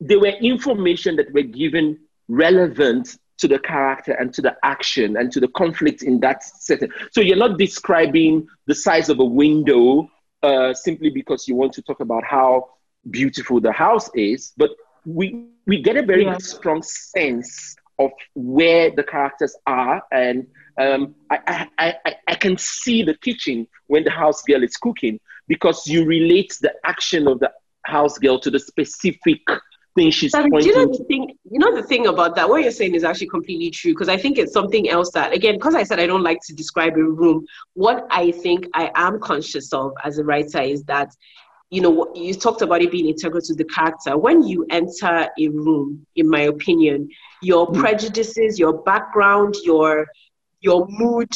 [0.00, 1.98] there were information that were given
[2.28, 6.88] relevant to the character and to the action and to the conflict in that setting.
[7.12, 10.08] So you're not describing the size of a window
[10.42, 12.70] uh, simply because you want to talk about how
[13.10, 14.70] beautiful the house is, but
[15.04, 16.38] we we get a very yeah.
[16.38, 20.46] strong sense of where the characters are, and
[20.78, 25.20] um, I, I, I, I can see the kitchen when the house girl is cooking
[25.46, 27.50] because you relate the action of the
[27.84, 29.40] house girl to the specific
[29.94, 30.70] thing she's but pointing.
[30.70, 31.36] You know the thing.
[31.50, 32.48] You know the thing about that.
[32.48, 35.54] What you're saying is actually completely true because I think it's something else that again
[35.54, 37.44] because I said I don't like to describe a room.
[37.74, 41.10] What I think I am conscious of as a writer is that
[41.70, 45.48] you know you talked about it being integral to the character when you enter a
[45.48, 47.08] room in my opinion
[47.42, 47.78] your mm.
[47.78, 50.06] prejudices your background your
[50.60, 51.28] your mood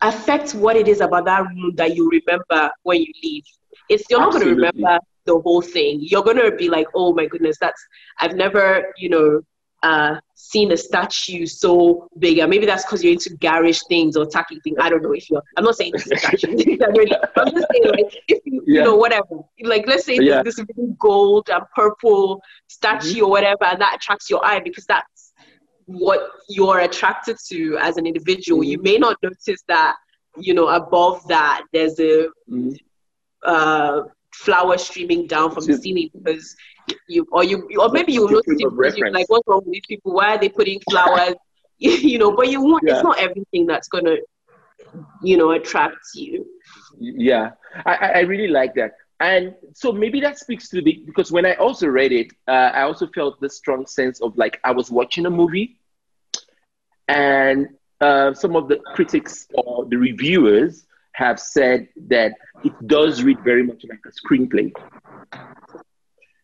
[0.00, 3.44] affect what it is about that room that you remember when you leave
[3.88, 4.54] it's you're Absolutely.
[4.54, 5.98] not going to remember the whole thing.
[6.02, 7.82] You're gonna be like, oh my goodness, that's
[8.18, 9.40] I've never, you know,
[9.84, 12.38] uh, seen a statue so big.
[12.38, 14.78] And maybe that's because you're into garish things or tacky things.
[14.80, 15.42] I don't know if you're.
[15.56, 16.48] I'm not saying this is statue.
[17.36, 18.80] I'm just saying like if you, yeah.
[18.80, 19.40] you know whatever.
[19.62, 20.42] Like let's say yeah.
[20.42, 20.66] this, this
[20.98, 23.24] gold and purple statue mm-hmm.
[23.24, 25.32] or whatever, and that attracts your eye because that's
[25.86, 28.62] what you're attracted to as an individual.
[28.62, 28.70] Mm-hmm.
[28.70, 29.96] You may not notice that
[30.38, 32.70] you know above that there's a mm-hmm.
[33.44, 34.02] uh,
[34.42, 36.56] flower streaming down from the ceiling because
[37.08, 40.12] you or you or maybe you notice it like what's wrong with these people?
[40.14, 41.34] Why are they putting flowers?
[41.80, 42.94] You know but you want yeah.
[42.94, 44.16] it's not everything that's gonna
[45.22, 46.46] you know attract you.
[46.98, 47.50] Yeah.
[47.84, 48.92] I, I really like that.
[49.20, 52.82] And so maybe that speaks to the because when I also read it, uh, I
[52.82, 55.78] also felt the strong sense of like I was watching a movie,
[57.08, 57.68] and
[58.00, 60.84] uh, some of the critics or the reviewers
[61.14, 62.32] have said that
[62.64, 64.72] it does read very much like a screenplay.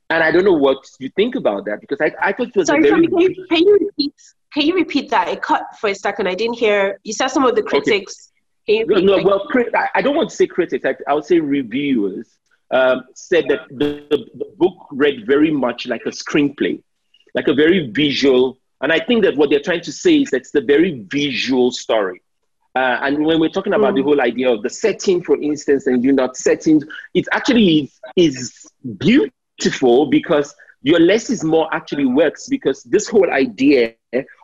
[0.08, 2.66] And I don't know what you think about that because I, I thought it was
[2.66, 3.06] Sorry, very.
[3.06, 4.14] can, you, can you repeat?
[4.52, 5.28] Can you repeat that?
[5.28, 6.26] It cut for a second.
[6.26, 6.98] I didn't hear.
[7.04, 8.32] You said some of the critics.
[8.68, 8.84] Okay.
[8.84, 9.48] No, no, well,
[9.94, 10.84] I don't want to say critics.
[10.84, 12.38] I, I would say reviewers
[12.70, 16.82] um, said that the, the, the book read very much like a screenplay,
[17.34, 18.58] like a very visual.
[18.80, 21.72] And I think that what they're trying to say is that it's a very visual
[21.72, 22.22] story.
[22.76, 23.96] Uh, and when we're talking about mm.
[23.96, 26.80] the whole idea of the setting, for instance, and you're not setting,
[27.14, 33.30] it actually is, is beautiful because your less is more actually works because this whole
[33.30, 33.94] idea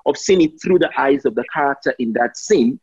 [0.05, 2.79] of seeing it through the eyes of the character in that scene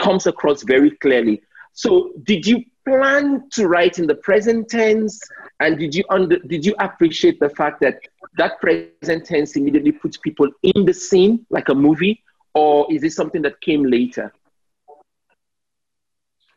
[0.00, 1.42] comes across very clearly.
[1.72, 5.18] So, did you plan to write in the present tense,
[5.60, 7.98] and did you under, did you appreciate the fact that
[8.36, 12.22] that present tense immediately puts people in the scene like a movie,
[12.54, 14.32] or is it something that came later?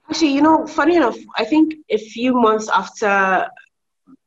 [0.09, 3.49] Actually, you know, funny enough, I think a few months after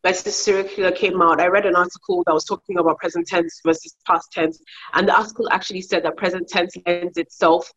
[0.03, 3.97] Versus Killer came out, I read an article that was talking about present tense versus
[4.07, 4.63] past tense.
[4.95, 7.71] And the article actually said that present tense lends itself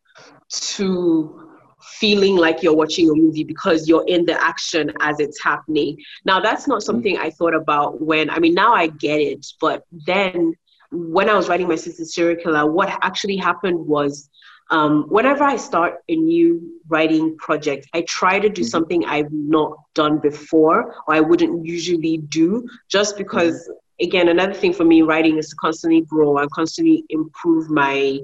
[0.50, 1.50] to
[1.82, 5.98] feeling like you're watching a movie because you're in the action as it's happening.
[6.24, 9.84] Now, that's not something I thought about when, I mean, now I get it, but
[10.06, 10.54] then
[10.90, 14.30] when I was writing my sister serial killer, what actually happened was
[14.70, 18.68] um, whenever I start a new writing project, I try to do mm-hmm.
[18.68, 24.04] something I've not done before or I wouldn't usually do just because, mm-hmm.
[24.06, 28.20] again, another thing for me, writing is to constantly grow and constantly improve my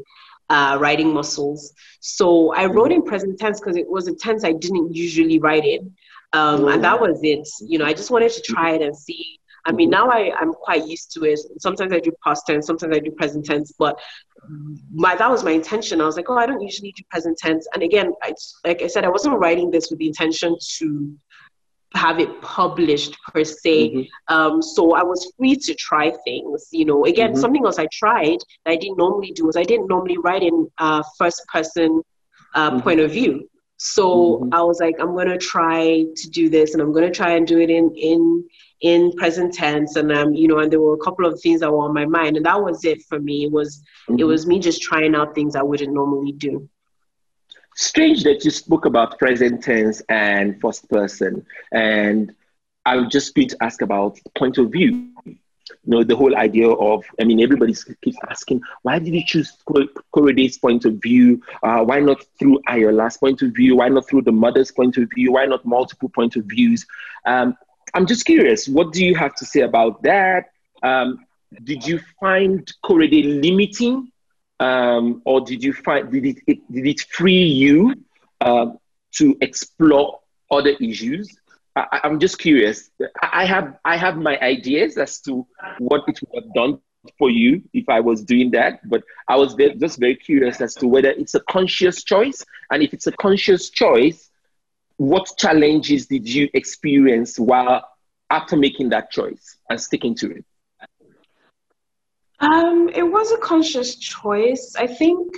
[0.49, 1.73] uh, writing muscles.
[2.01, 5.65] So I wrote in present tense because it was a tense I didn't usually write
[5.65, 5.95] in.
[6.33, 7.49] Um, and that was it.
[7.61, 9.41] You know, I just wanted to try it and see.
[9.67, 11.39] I mean, now I, I'm quite used to it.
[11.59, 13.99] Sometimes I do past tense, sometimes I do present tense, but
[14.93, 16.01] my that was my intention.
[16.01, 17.67] I was like, oh, I don't usually do present tense.
[17.75, 18.35] And again, I,
[18.65, 21.15] like I said, I wasn't writing this with the intention to
[21.95, 23.91] have it published per se.
[23.91, 24.35] Mm-hmm.
[24.35, 26.69] Um, so I was free to try things.
[26.71, 27.41] You know, again, mm-hmm.
[27.41, 30.69] something else I tried that I didn't normally do was I didn't normally write in
[30.79, 32.03] uh, first person
[32.55, 32.81] uh, mm-hmm.
[32.81, 33.49] point of view.
[33.77, 34.55] So mm-hmm.
[34.55, 37.59] I was like, I'm gonna try to do this, and I'm gonna try and do
[37.59, 38.45] it in in
[38.81, 39.97] in present tense.
[39.97, 42.07] And um, you know, and there were a couple of things that were on my
[42.07, 43.45] mind, and that was it for me.
[43.45, 44.27] It was it mm-hmm.
[44.27, 46.69] was me just trying out things I wouldn't normally do
[47.81, 51.47] strange that you spoke about present tense and first person.
[51.73, 52.35] And
[52.85, 55.11] I was just going to ask about point of view.
[55.25, 55.39] You
[55.87, 59.57] know, the whole idea of, I mean, everybody keeps asking, why did you choose
[60.13, 61.43] Korede's point of view?
[61.63, 63.77] Uh, why not through Ayoola's point of view?
[63.77, 65.33] Why not through the mother's point of view?
[65.33, 66.87] Why not multiple point of views?
[67.25, 67.57] Um,
[67.95, 70.47] I'm just curious, what do you have to say about that?
[70.83, 71.25] Um,
[71.65, 74.11] did you find Korede limiting
[74.61, 77.95] um, or did you find did it, it did it free you
[78.41, 78.67] uh,
[79.13, 80.21] to explore
[80.51, 81.35] other issues?
[81.75, 82.91] I, am just curious.
[83.23, 85.47] I have I have my ideas as to
[85.79, 86.79] what it would have done
[87.19, 90.87] for you if I was doing that, but I was just very curious as to
[90.87, 94.30] whether it's a conscious choice, and if it's a conscious choice,
[95.01, 97.83] what challenges did you experience while
[98.29, 100.45] after making that choice and sticking to it?
[102.41, 104.75] Um, it was a conscious choice.
[104.79, 105.35] I think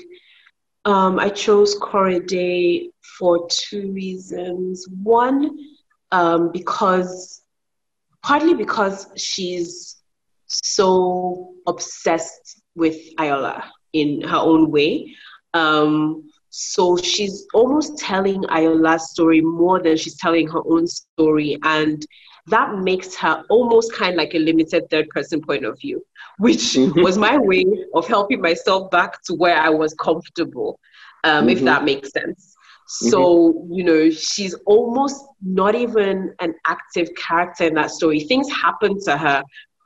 [0.84, 4.84] um, I chose Korede for two reasons.
[5.00, 5.56] One,
[6.10, 7.42] um, because
[8.20, 10.02] partly because she's
[10.48, 15.14] so obsessed with Ayoola in her own way.
[15.54, 21.58] Um, so she's almost telling Ayoola's story more than she's telling her own story.
[21.62, 22.06] And
[22.48, 26.04] that makes her almost kind of like a limited third person point of view,
[26.38, 27.00] which mm-hmm.
[27.02, 30.78] was my way of helping myself back to where I was comfortable,
[31.24, 31.56] um, mm-hmm.
[31.56, 32.54] if that makes sense.
[32.86, 33.72] So, mm-hmm.
[33.72, 38.20] you know, she's almost not even an active character in that story.
[38.20, 39.42] Things happen to her,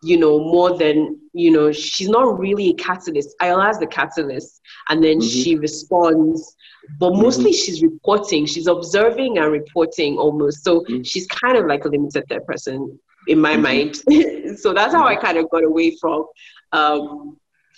[0.07, 3.35] you know, more than, you know, she's not really a catalyst.
[3.41, 4.61] Ayoola is the catalyst.
[4.89, 5.29] And then mm-hmm.
[5.29, 6.57] she responds
[6.99, 7.23] but mm-hmm.
[7.23, 7.65] mostly mm-hmm.
[7.65, 11.03] she's reporting she's observing and reporting almost so mm-hmm.
[11.03, 13.63] she's kind of like a limited third person in my mm-hmm.
[13.63, 16.25] mind so that's how i kind of got away from
[16.73, 17.37] um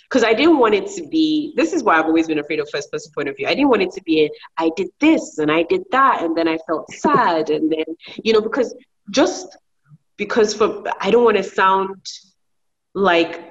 [0.09, 1.53] because I didn't want it to be.
[1.55, 3.45] This is why I've always been afraid of first person point of view.
[3.45, 4.25] I didn't want it to be.
[4.25, 7.85] A, I did this and I did that, and then I felt sad, and then
[8.23, 8.73] you know because
[9.11, 9.55] just
[10.19, 12.05] because for I don't want to sound
[12.93, 13.49] like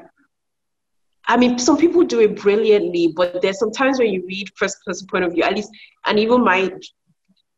[1.31, 5.07] I mean, some people do it brilliantly, but there's sometimes when you read first person
[5.09, 5.71] point of view, at least,
[6.07, 6.73] and even my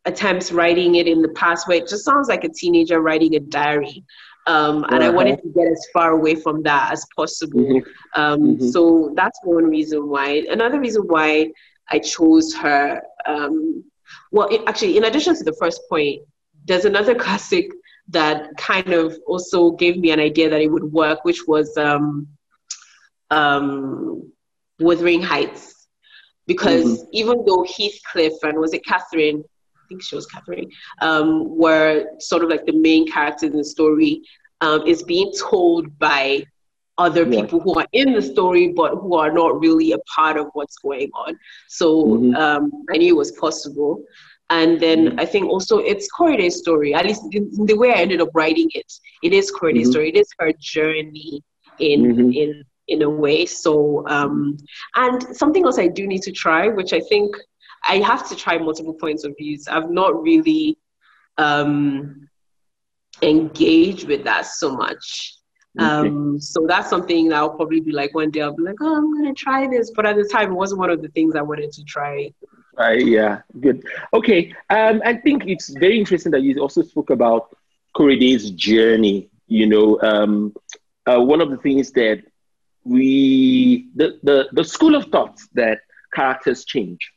[0.07, 3.41] attempts writing it in the past where it just sounds like a teenager writing a
[3.41, 4.03] diary.
[4.49, 5.05] Um, and uh-huh.
[5.05, 7.61] I wanted to get as far away from that as possible.
[7.61, 8.21] Mm-hmm.
[8.21, 8.69] Um, mm-hmm.
[8.71, 10.45] So that's one reason why.
[10.51, 11.53] Another reason why
[11.91, 13.01] I chose her.
[13.27, 13.85] Um,
[14.33, 16.23] well, it, actually, in addition to the first point,
[16.65, 17.71] there's another classic
[18.11, 22.29] that kind of also gave me an idea that it would work, which was um,
[23.31, 24.31] um,
[24.79, 25.89] Wuthering Heights.
[26.47, 27.11] Because mm-hmm.
[27.13, 29.45] even though Heathcliff and was it Catherine,
[29.77, 33.65] I think she was Catherine, um, were sort of like the main characters in the
[33.65, 34.23] story,
[34.61, 36.45] um, is being told by
[36.99, 37.41] other yeah.
[37.41, 40.77] people who are in the story but who are not really a part of what's
[40.77, 41.39] going on.
[41.69, 42.35] So mm-hmm.
[42.35, 44.03] um, I knew it was possible.
[44.51, 45.21] And then mm-hmm.
[45.21, 48.31] I think also it's Korede's story, at least in, in, the way I ended up
[48.35, 48.93] writing it.
[49.23, 49.91] It is Korede's mm-hmm.
[49.93, 50.09] story.
[50.11, 51.43] It is her journey
[51.79, 52.33] in mm-hmm.
[52.33, 53.47] in in a way.
[53.47, 54.57] So um,
[54.97, 57.35] and something else I do need to try, which I think
[57.87, 59.69] I have to try multiple points of views.
[59.69, 60.77] I've not really
[61.39, 62.29] um,
[63.23, 65.37] engaged with that so much.
[65.79, 68.97] Um, so that's something that I'll probably be like one day I'll be like, oh,
[68.97, 71.43] I'm gonna try this, but at the time it wasn't one of the things I
[71.43, 72.33] wanted to try.
[72.81, 73.85] Uh, yeah, good.
[74.15, 77.57] Okay, um, I think it's very interesting that you also spoke about
[77.95, 79.29] Korede's journey.
[79.49, 80.55] You know, um,
[81.07, 82.23] uh, one of the things that
[82.85, 85.79] we the, the the school of thought that
[86.15, 87.13] characters change,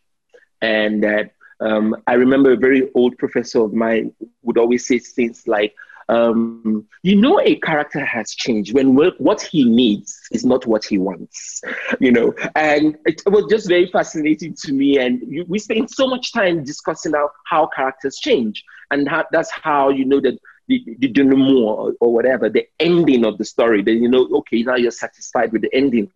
[0.62, 5.48] and that um, I remember a very old professor of mine would always say things
[5.48, 5.74] like,
[6.10, 10.98] um, you know a character has changed when what he needs is not what he
[10.98, 11.62] wants
[12.00, 12.34] you know?
[12.56, 16.64] And it was just very fascinating to me and you, we spent so much time
[16.64, 20.38] discussing how, how characters change and how, that's how you know that
[20.68, 24.76] the, the denouement or whatever the ending of the story then you know okay now
[24.76, 26.10] you're satisfied with the ending.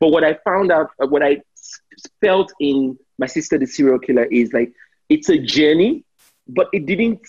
[0.00, 1.40] But what i found out uh, what i
[2.20, 4.72] felt in my sister the serial killer is like
[5.08, 6.04] it's a journey
[6.48, 7.20] but it didn't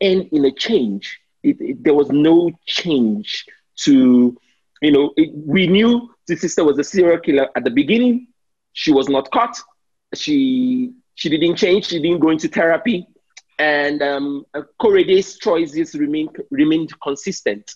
[0.00, 1.20] end in a change.
[1.42, 3.46] It, it, there was no change
[3.84, 4.36] to,
[4.82, 8.28] you know, it, we knew the sister was a serial killer at the beginning.
[8.72, 9.58] She was not caught.
[10.14, 11.86] She she didn't change.
[11.86, 13.06] She didn't go into therapy,
[13.58, 14.44] and um,
[14.78, 17.74] Korede's choices remained remained consistent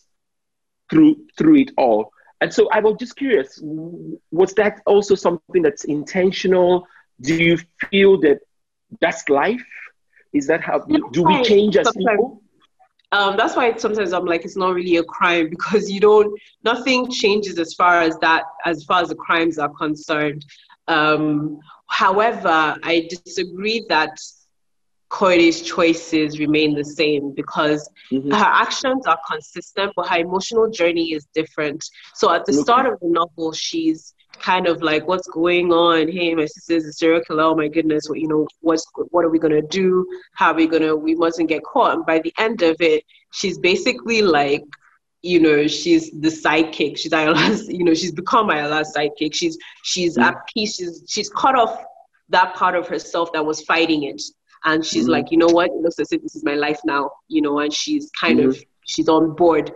[0.90, 2.12] through through it all.
[2.40, 6.86] And so I was just curious: was that also something that's intentional?
[7.20, 7.58] Do you
[7.90, 8.40] feel that
[9.00, 9.64] that's life?
[10.32, 12.42] Is that how do we change as sometimes, people?
[13.12, 17.10] Um, that's why sometimes I'm like, it's not really a crime because you don't, nothing
[17.10, 20.44] changes as far as that, as far as the crimes are concerned.
[20.88, 24.16] Um, however, I disagree that
[25.08, 28.30] Korede's choices remain the same because mm-hmm.
[28.30, 31.84] her actions are consistent, but her emotional journey is different.
[32.14, 32.62] So at the okay.
[32.62, 36.92] start of the novel, she's kind of like what's going on hey my sister's a
[36.92, 40.06] serial killer oh my goodness what you know what's what are we going to do?
[40.34, 41.94] How are we going to we mustn't get caught.
[41.94, 44.64] And by the end of it she's basically like
[45.22, 46.98] you know she's the sidekick.
[46.98, 49.34] She's Ayoola's you know she's become Ayoola's sidekick.
[49.34, 50.28] She's she's mm-hmm.
[50.28, 50.76] at peace.
[50.76, 51.82] She's she's cut off
[52.28, 54.22] that part of herself that was fighting it.
[54.64, 55.12] And she's mm-hmm.
[55.12, 55.70] like you know what?
[55.70, 58.50] It looks as if this is my life now you know and she's kind mm-hmm.
[58.50, 59.72] of she's on board.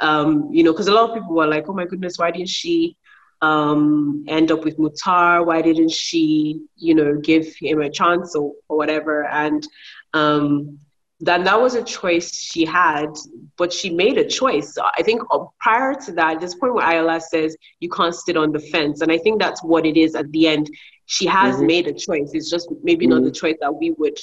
[0.00, 2.48] Um you know because a lot of people were like oh my goodness why didn't
[2.48, 2.96] she
[3.40, 5.44] um, end up with Muhtar?
[5.44, 9.26] Why didn't she, you know, give him a chance or, or whatever?
[9.26, 9.66] And
[10.14, 10.78] um,
[11.20, 13.08] then that was a choice she had,
[13.56, 14.76] but she made a choice.
[14.78, 18.52] I think uh, prior to that, this point where Ayoola says you can't sit on
[18.52, 20.70] the fence, and I think that's what it is at the end.
[21.06, 21.66] She has mm-hmm.
[21.66, 22.30] made a choice.
[22.34, 23.14] It's just maybe mm-hmm.
[23.14, 23.46] not the mm-hmm.
[23.46, 24.18] choice that we would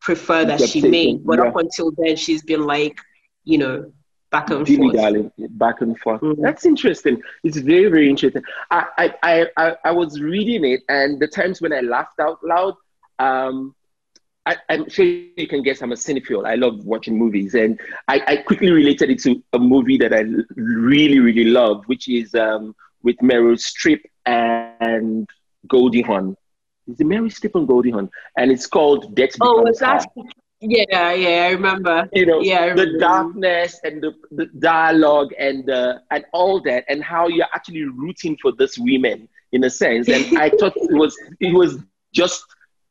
[0.00, 1.46] prefer that she made, but yeah.
[1.46, 2.98] up until then, she's been like,
[3.44, 3.92] you know,
[4.34, 4.94] back and forth.
[4.94, 6.20] Darling, back and forth.
[6.20, 6.42] Mm-hmm.
[6.42, 7.22] That's interesting.
[7.42, 8.42] It's very, very interesting.
[8.70, 12.74] I, I, I, I was reading it, and the times when I laughed out loud,
[13.18, 13.74] um,
[14.46, 16.46] I, am sure you can guess I'm a cinephile.
[16.46, 20.24] I love watching movies, and I, I, quickly related it to a movie that I
[20.56, 25.28] really, really love, which is um, with Meryl Streep and
[25.68, 26.36] Goldie Hawn.
[26.86, 28.10] Is it Meryl Streep and Goldie Hawn?
[28.36, 30.04] And it's called Death Oh, was that
[30.60, 32.08] yeah, yeah, I remember.
[32.12, 37.02] You know, yeah, the darkness and the, the dialogue and uh, and all that, and
[37.02, 40.08] how you're actually rooting for this women in a sense.
[40.08, 41.78] And I thought it was it was
[42.12, 42.44] just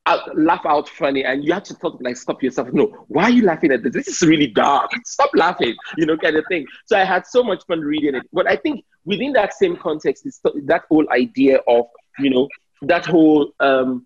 [0.05, 2.69] out, laugh out funny, and you have to talk like stop yourself.
[2.73, 3.93] No, why are you laughing at this?
[3.93, 4.91] This is really dark.
[5.05, 6.65] Stop laughing, you know, kind of thing.
[6.85, 8.23] So I had so much fun reading it.
[8.31, 11.85] But I think within that same context, is that whole idea of
[12.19, 12.47] you know
[12.83, 14.05] that whole um,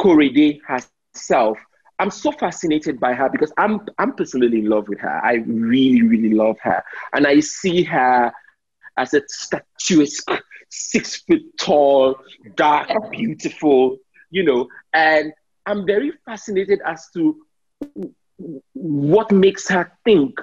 [0.00, 1.58] Korede herself
[1.98, 5.20] I'm so fascinated by her because I'm I'm personally in love with her.
[5.24, 6.82] I really, really love her.
[7.12, 8.32] And I see her
[8.96, 10.30] as a statuesque,
[10.68, 12.16] six foot tall,
[12.56, 13.98] dark, beautiful,
[14.30, 15.32] you know, and
[15.66, 17.40] I'm very fascinated as to
[18.72, 20.40] what makes her think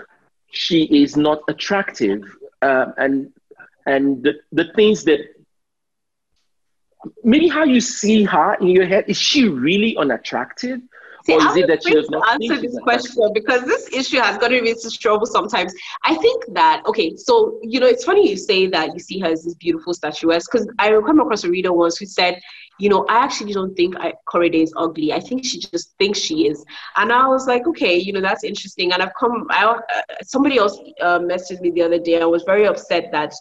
[0.52, 2.24] she is not attractive
[2.62, 3.32] um, and
[3.86, 5.20] and the, the things that
[7.24, 10.80] maybe how you see her in your head is she really unattractive
[11.26, 14.38] See, or is it that she does not answer this question because this issue has
[14.38, 15.74] gotten me into trouble sometimes.
[16.04, 19.28] I think that okay, so you know, it's funny you say that you see her
[19.28, 22.40] as this beautiful statuesque because I come across a reader once who said,
[22.80, 25.12] you know, I actually don't think I, Korede is ugly.
[25.12, 26.64] I think she just thinks she is,
[26.96, 28.94] and I was like, okay, you know, that's interesting.
[28.94, 29.82] And I've come, I, uh,
[30.24, 32.22] somebody else uh, messaged me the other day.
[32.22, 33.34] I was very upset that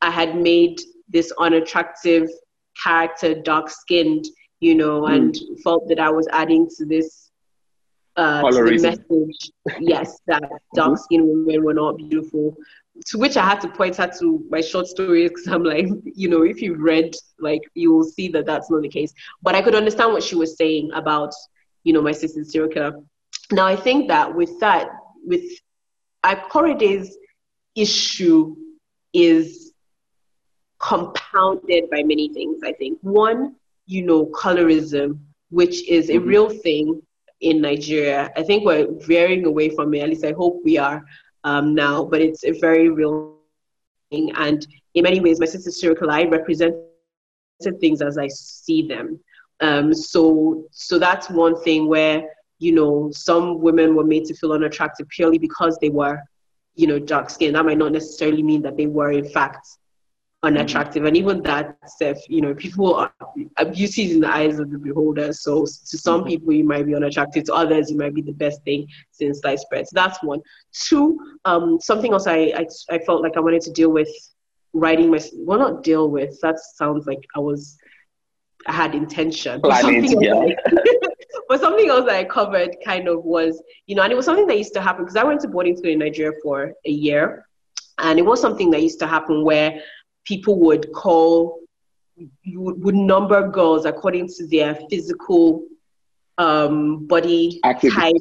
[0.00, 2.28] I had made this unattractive
[2.82, 4.24] character dark skinned
[4.60, 5.14] you know, mm.
[5.14, 7.30] and felt that I was adding to this
[8.18, 9.52] uh, to the message.
[9.80, 10.42] yes, that
[10.74, 11.46] dark skinned mm-hmm.
[11.46, 12.56] women were not beautiful.
[13.06, 16.28] To which I had to point out to my short stories because I'm like, you
[16.28, 19.12] know, if you've read, like, you will see that that's not the case.
[19.40, 21.32] But I could understand what she was saying about,
[21.84, 23.00] you know, my sister's serial killer.
[23.52, 24.88] Now, I think that with that,
[25.24, 25.44] with
[26.50, 27.16] Korede's
[27.76, 28.56] issue
[29.14, 29.72] is
[30.80, 32.98] compounded by many things, I think.
[33.02, 33.56] One,
[33.88, 35.18] you know, colorism,
[35.50, 36.28] which is a mm-hmm.
[36.28, 37.02] real thing
[37.40, 38.30] in Nigeria.
[38.36, 41.02] I think we're veering away from it, at least I hope we are
[41.44, 43.38] um, now, but it's a very real
[44.10, 44.30] thing.
[44.36, 46.76] And in many ways, my sister's circle, I represent
[47.80, 49.18] things as I see them.
[49.60, 52.24] Um, so, so that's one thing where,
[52.58, 56.20] you know, some women were made to feel unattractive purely because they were,
[56.74, 57.54] you know, dark skinned.
[57.54, 59.66] That might not necessarily mean that they were, in fact,
[60.42, 61.04] unattractive.
[61.04, 63.12] And even that stuff you know people are
[63.72, 65.32] beauty is in the eyes of the beholder.
[65.32, 66.28] So to some mm-hmm.
[66.28, 67.44] people you might be unattractive.
[67.44, 69.86] To others you might be the best thing since sliced bread.
[69.88, 70.40] So that's one.
[70.72, 74.08] Two um something else I, I i felt like i wanted to deal with
[74.72, 77.78] writing my well not deal with that sounds like i was
[78.66, 79.60] i had intention.
[79.60, 80.34] But something, yeah.
[80.34, 80.52] else,
[81.48, 84.46] but something else that i covered kind of was you know and it was something
[84.46, 87.44] that used to happen because i went to boarding school in nigeria for a year.
[88.00, 89.82] And it was something that used to happen where
[90.28, 91.58] people would call
[92.46, 95.64] would, would number girls according to their physical
[96.36, 98.14] um, body type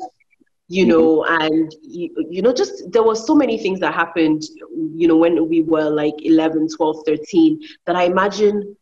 [0.69, 0.89] you mm-hmm.
[0.89, 4.43] know and you, you know just there were so many things that happened
[4.95, 8.75] you know when we were like 11 12 13 that i imagine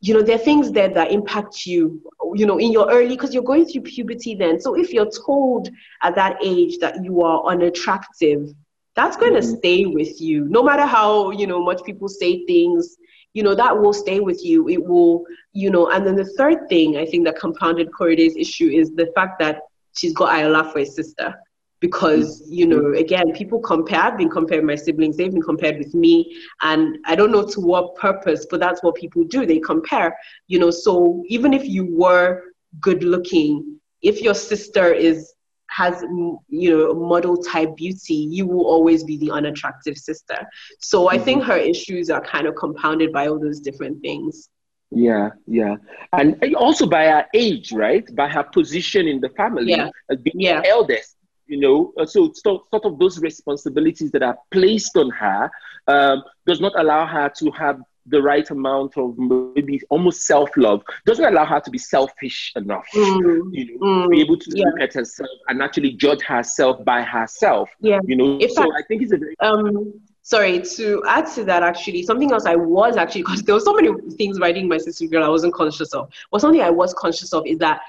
[0.00, 2.02] you know there are things there that impact you
[2.34, 5.68] you know in your early because you're going through puberty then so if you're told
[6.02, 8.48] at that age that you are unattractive
[8.94, 9.56] that's going to mm-hmm.
[9.56, 10.46] stay with you.
[10.48, 12.96] No matter how you know much people say things
[13.34, 14.68] you know that will stay with you.
[14.68, 18.68] It will you know and then the third thing i think that compounded Korede's issue
[18.68, 19.60] is the fact that
[19.96, 21.34] she's got Ayoola for a sister.
[21.80, 25.78] Because you know again people compare i've been compared with my siblings they've been compared
[25.78, 26.36] with me.
[26.60, 29.46] And i don't know to what purpose but that's what people do.
[29.46, 30.16] They compare
[30.46, 30.70] you know.
[30.70, 32.42] So even if you were
[32.80, 35.31] good looking if your sister is
[35.72, 36.02] has
[36.48, 40.38] you know model type beauty you will always be the unattractive sister
[40.80, 41.52] so i think mm-hmm.
[41.52, 44.48] her issues are kind of compounded by all those different things
[44.90, 45.76] yeah yeah
[46.12, 49.88] and also by her age right by her position in the family yeah.
[50.10, 50.60] as being yeah.
[50.60, 51.16] the eldest
[51.46, 55.50] you know uh, so sort of those responsibilities that are placed on her
[55.88, 60.82] um, does not allow her to have the right amount of maybe almost self love
[61.06, 63.48] doesn't allow her to be selfish enough, mm.
[63.52, 64.10] you know, mm.
[64.10, 64.64] be able to yeah.
[64.66, 67.70] look at herself and actually judge herself by herself.
[67.80, 68.38] Yeah, you know.
[68.38, 70.00] In so fact, I think it's a very um.
[70.24, 71.64] Sorry to add to that.
[71.64, 75.06] Actually, something else I was actually because there were so many things writing my sister
[75.06, 76.12] girl I wasn't conscious of.
[76.30, 77.80] But something I was conscious of is that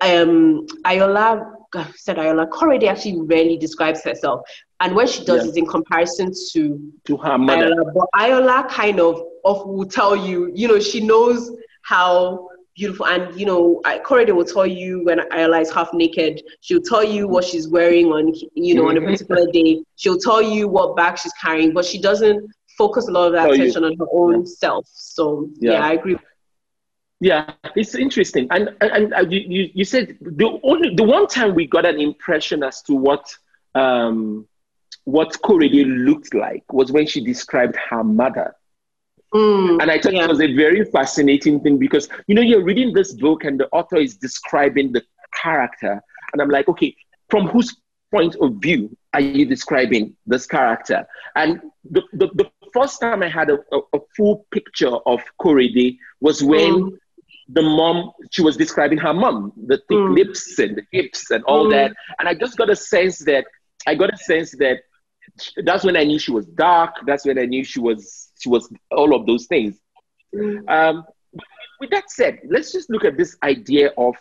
[0.00, 1.54] um Ayoola
[1.94, 4.42] said Ayoola Korede actually rarely describes herself.
[4.80, 5.50] And when she does yeah.
[5.50, 7.74] is in comparison to, to her mother.
[7.94, 11.50] But Ayoola kind of, of will tell you, you know, she knows
[11.82, 16.42] how beautiful and you know Korede will tell you when Ayoola is half naked.
[16.60, 19.12] She'll tell you what she's wearing on you know on a mm-hmm.
[19.12, 19.82] particular day.
[19.96, 23.50] She'll tell you what bag she's carrying, but she doesn't focus a lot of that
[23.50, 23.90] attention you.
[23.90, 24.52] on her own yeah.
[24.58, 24.86] self.
[24.92, 25.72] So yeah.
[25.72, 26.16] yeah, I agree.
[27.20, 31.66] Yeah, it's interesting, and and, and you, you said the only the one time we
[31.66, 33.34] got an impression as to what
[33.74, 34.46] um,
[35.04, 38.54] what Korede looked like was when she described her mother.
[39.34, 40.24] Mm, and I thought yeah.
[40.24, 43.68] it was a very fascinating thing because you know you're reading this book and the
[43.70, 45.02] author is describing the
[45.42, 46.00] character,
[46.32, 46.94] and I'm like, okay,
[47.30, 47.76] from whose
[48.12, 51.04] point of view are you describing this character?
[51.34, 55.98] And the, the, the first time I had a, a, a full picture of Korede
[56.20, 56.98] was when mm
[57.48, 60.14] the mom, she was describing her mom, the thick mm.
[60.14, 61.72] lips and the hips and all mm.
[61.72, 61.94] that.
[62.18, 63.44] And I just got a sense that,
[63.86, 64.80] I got a sense that
[65.64, 66.94] that's when I knew she was dark.
[67.06, 69.78] That's when I knew she was, she was all of those things.
[70.34, 70.68] Mm.
[70.68, 71.04] Um,
[71.80, 74.14] with that said, let's just look at this idea of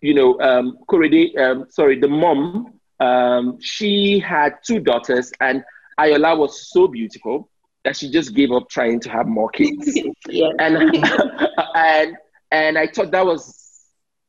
[0.00, 5.64] you know, um, Korede, um, sorry, the mom, um, she had two daughters, and
[5.98, 7.48] Ayoola was so beautiful
[7.84, 9.98] that she just gave up trying to have more kids.
[10.28, 10.50] yeah.
[10.58, 11.04] And
[11.74, 12.16] and
[12.50, 13.84] and I thought that was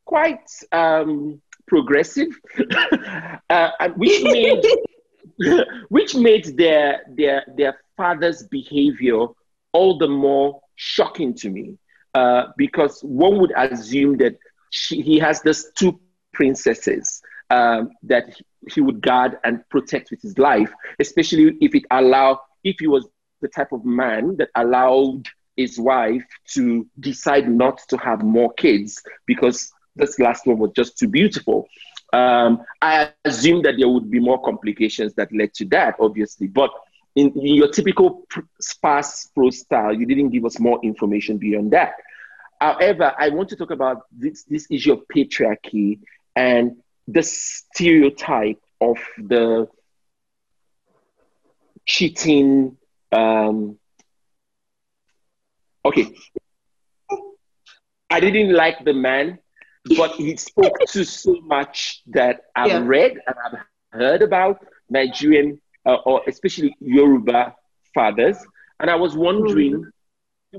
[0.05, 2.27] quite um, progressive,
[3.49, 4.63] uh, which made
[5.89, 9.27] which made their their their father's behavior
[9.71, 11.77] all the more shocking to me.
[12.15, 14.35] Uh, because one would assume that
[14.71, 15.99] she, he has these two
[16.33, 18.35] princesses um, that
[18.71, 23.07] he would guard and protect with his life, especially if it allow if he was
[23.41, 29.01] the type of man that allowed his wife to decide not to have more kids
[29.25, 31.67] because this last one was just too beautiful.
[32.11, 36.47] Um, I assume that there would be more complications that led to that, obviously.
[36.47, 36.71] But
[37.15, 38.25] in, in your typical
[38.59, 41.93] sparse prose style, you didn't give us more information beyond that.
[42.59, 45.99] However, I want to talk about this, this issue of patriarchy
[46.35, 46.77] and
[47.07, 49.67] the stereotype of the
[51.85, 52.77] cheating.
[53.11, 53.77] Um,
[55.85, 56.13] okay,
[58.09, 59.39] I didn't like the man,
[59.97, 62.83] but he spoke to so much that I've yeah.
[62.83, 63.59] read and I've
[63.91, 67.55] heard about Nigerian uh, or especially Yoruba
[67.93, 68.37] fathers,
[68.79, 69.73] and I was wondering.
[69.73, 69.89] Mm-hmm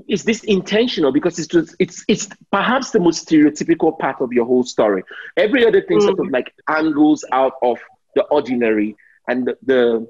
[0.07, 4.45] is this intentional because it's just it's it's perhaps the most stereotypical part of your
[4.45, 5.03] whole story
[5.35, 6.03] every other thing mm.
[6.03, 6.31] sort of mm.
[6.31, 7.77] like angles out of
[8.15, 8.95] the ordinary
[9.27, 10.07] and the, the,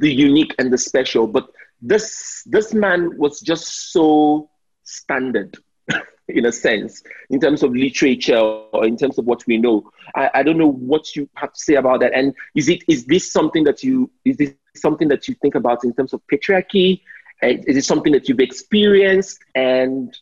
[0.00, 1.48] the unique and the special but
[1.80, 4.50] this this man was just so
[4.82, 5.56] standard
[6.28, 10.30] in a sense in terms of literature or in terms of what we know I,
[10.34, 13.30] I don't know what you have to say about that and is it is this
[13.30, 17.00] something that you is this something that you think about in terms of patriarchy
[17.42, 19.38] is it something that you've experienced?
[19.54, 20.16] And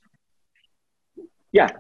[1.53, 1.71] yeah.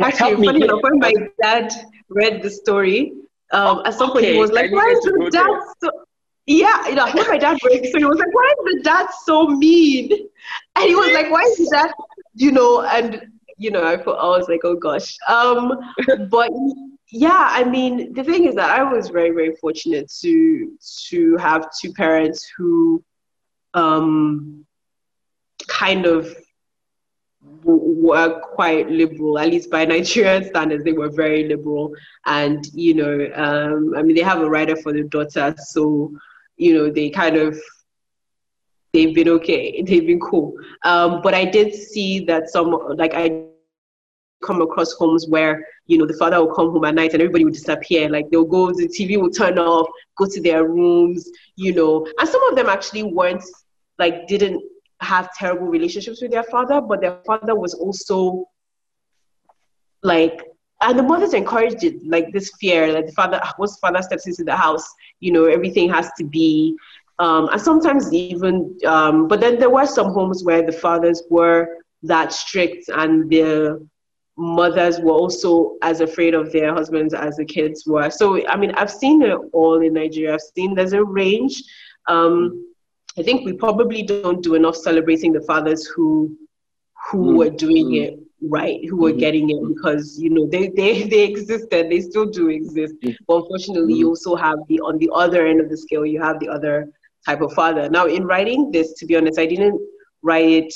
[0.00, 1.12] Actually, funny enough, when my
[1.42, 1.72] dad
[2.08, 3.12] read the story,
[3.52, 5.90] um, at some point he was like, "Why is the dad so?"
[6.46, 9.06] Yeah, you know, when my dad read, so he was like, "Why is the dad
[9.24, 10.10] so mean?"
[10.76, 11.94] And he was like, "Why is that?"
[12.40, 13.26] You know, and
[13.58, 15.78] you know, I thought I was like, "Oh gosh." Um,
[16.30, 16.50] but
[17.12, 20.76] yeah, I mean, the thing is that I was very, very fortunate to
[21.10, 23.04] to have two parents who
[23.74, 24.64] um,
[25.68, 26.34] kind of
[27.62, 31.92] were quite liberal, at least by Nigerian standards, they were very liberal.
[32.26, 36.12] And, you know, um, I mean, they have a rider for the daughter, so,
[36.56, 37.58] you know, they kind of,
[38.92, 40.54] they've been okay, they've been cool.
[40.84, 43.44] Um, but I did see that some, like, I
[44.42, 47.44] come across homes where you know the father will come home at night and everybody
[47.44, 49.86] would disappear like they'll go the tv will turn off
[50.16, 53.44] go to their rooms you know and some of them actually weren't
[53.98, 54.62] like didn't
[55.00, 58.48] have terrible relationships with their father but their father was also
[60.02, 60.42] like
[60.82, 64.44] and the mothers encouraged it like this fear that the father once father steps into
[64.44, 64.86] the house
[65.20, 66.74] you know everything has to be
[67.20, 71.68] um, and sometimes even um, but then there were some homes where the fathers were
[72.02, 73.86] that strict and the
[74.36, 78.10] mothers were also as afraid of their husbands as the kids were.
[78.10, 80.34] So, I mean, I've seen it all in Nigeria.
[80.34, 81.62] I've seen there's a range.
[82.08, 82.66] Um,
[83.18, 86.36] I think we probably don't do enough celebrating the fathers who
[87.10, 90.46] who mm were doing mm it right, who were mm getting it because you know
[90.46, 92.94] they they they existed, they still do exist.
[93.04, 96.20] mm But unfortunately, you also have the on the other end of the scale, you
[96.22, 96.88] have the other
[97.26, 97.88] type of father.
[97.90, 99.80] Now, in writing this, to be honest, I didn't
[100.22, 100.74] write it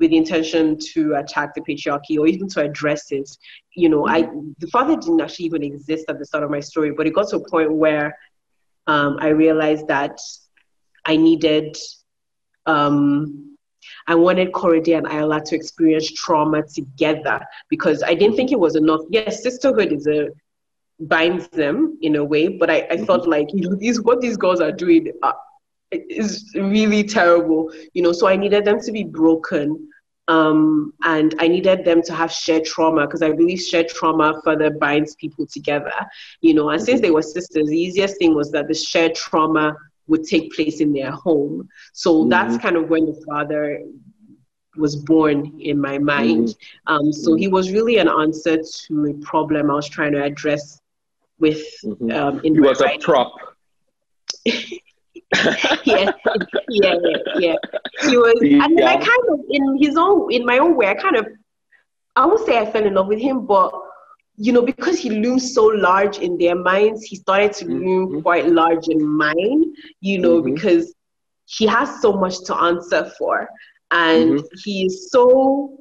[0.00, 3.28] with the intention to attack the patriarchy or even to address it.
[3.74, 4.22] You know, I
[4.58, 7.28] the father didn't actually even exist at the start of my story, but it got
[7.28, 8.16] to a point where
[8.86, 10.18] um, I realized that
[11.04, 11.76] I needed,
[12.66, 13.56] um,
[14.06, 18.76] I wanted Korede and Ayoola to experience trauma together because I didn't think it was
[18.76, 19.00] enough.
[19.10, 20.28] Yes, sisterhood is a
[21.00, 23.04] binds them in a way, but I, I mm-hmm.
[23.04, 25.36] felt like you know these what these girls are doing are,
[26.08, 28.12] is really terrible, you know.
[28.12, 29.88] So I needed them to be broken,
[30.28, 34.70] um, and I needed them to have shared trauma because I believe shared trauma further
[34.70, 35.92] binds people together,
[36.40, 36.70] you know.
[36.70, 39.76] And since they were sisters, the easiest thing was that the shared trauma
[40.06, 41.68] would take place in their home.
[41.92, 42.28] So mm-hmm.
[42.30, 43.82] that's kind of when the father
[44.76, 46.48] was born in my mind.
[46.48, 46.94] Mm-hmm.
[46.94, 50.80] Um, so he was really an answer to a problem I was trying to address
[51.38, 52.10] with mm-hmm.
[52.10, 53.00] um, in he was writing.
[53.00, 53.32] a prop.
[55.84, 56.10] yeah,
[56.68, 56.94] yeah,
[57.38, 57.56] yeah,
[58.02, 58.64] He was, yeah.
[58.64, 61.26] and I kind of, in his own, in my own way, I kind of,
[62.16, 63.72] I won't say I fell in love with him, but
[64.36, 67.84] you know, because he looms so large in their minds, he started to mm-hmm.
[67.84, 69.72] loom quite large in mine.
[70.00, 70.54] You know, mm-hmm.
[70.54, 70.94] because
[71.46, 73.48] he has so much to answer for,
[73.90, 74.46] and mm-hmm.
[74.64, 75.78] he is so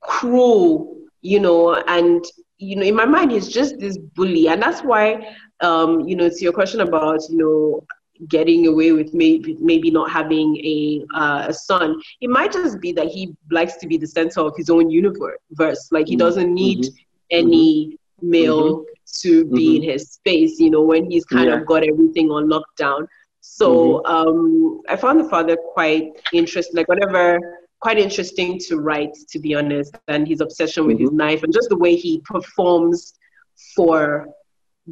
[0.00, 0.96] cruel.
[1.22, 2.24] You know, and
[2.58, 6.28] you know, in my mind, he's just this bully, and that's why, um, you know,
[6.28, 7.86] to your question about, you know,
[8.28, 12.92] getting away with maybe maybe not having a uh, a son, it might just be
[12.92, 15.88] that he likes to be the center of his own universe.
[15.90, 16.18] Like he mm-hmm.
[16.18, 16.94] doesn't need mm-hmm.
[17.30, 19.20] any male mm-hmm.
[19.22, 19.84] to be mm-hmm.
[19.84, 20.58] in his space.
[20.58, 21.56] You know, when he's kind yeah.
[21.56, 23.06] of got everything on lockdown.
[23.40, 24.12] So mm-hmm.
[24.12, 26.76] um, I found the father quite interesting.
[26.76, 27.38] Like whatever
[27.80, 31.04] quite interesting to write, to be honest, and his obsession with mm-hmm.
[31.04, 33.14] his knife and just the way he performs
[33.74, 34.28] for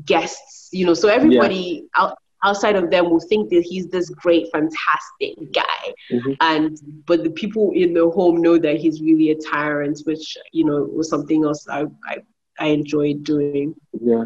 [0.04, 0.70] guests.
[0.72, 2.02] You know, so everybody yeah.
[2.02, 6.32] out, outside of them will think that he's this great, fantastic guy, mm-hmm.
[6.40, 10.64] and but the people in the home know that he's really a tyrant, which you
[10.64, 12.18] know was something else I I,
[12.58, 13.74] I enjoyed doing.
[14.00, 14.24] Yeah,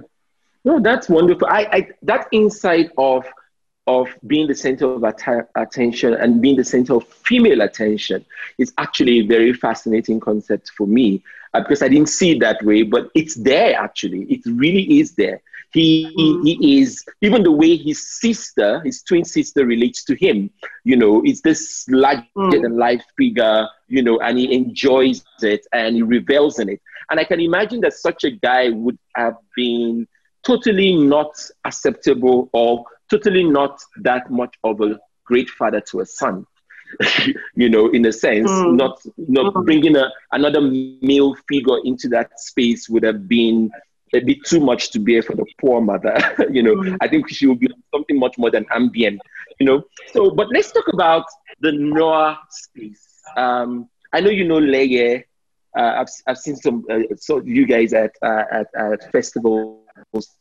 [0.65, 1.49] no, that's wonderful.
[1.49, 3.25] I, I that insight of
[3.87, 8.25] of being the center of att- attention and being the center of female attention
[8.59, 11.23] is actually a very fascinating concept for me
[11.55, 14.23] uh, because I didn't see it that way, but it's there actually.
[14.25, 15.43] It really is there.
[15.73, 20.51] He, he, he is, even the way his sister, his twin sister, relates to him,
[20.85, 25.97] you know, it's this larger than life figure, you know, and he enjoys it and
[25.97, 26.81] he revels in it.
[27.11, 30.07] And I can imagine that such a guy would have been
[30.45, 31.33] totally not
[31.65, 36.47] acceptable or totally not that much of a great father to a son.
[37.55, 38.77] you know, in a sense, mm.
[38.77, 39.65] not not mm.
[39.65, 43.71] bringing a, another male figure into that space would have been
[44.15, 46.15] a bit too much to bear for the poor mother.
[46.51, 46.97] you know, mm.
[47.01, 49.21] I think she would be something much more than ambient.
[49.59, 49.83] You know,
[50.13, 51.25] so but let's talk about
[51.61, 53.07] the noir space.
[53.37, 55.25] Um, I know you know Leye.
[55.75, 59.83] Uh, I've I've seen some uh, so you guys at uh, at at festivals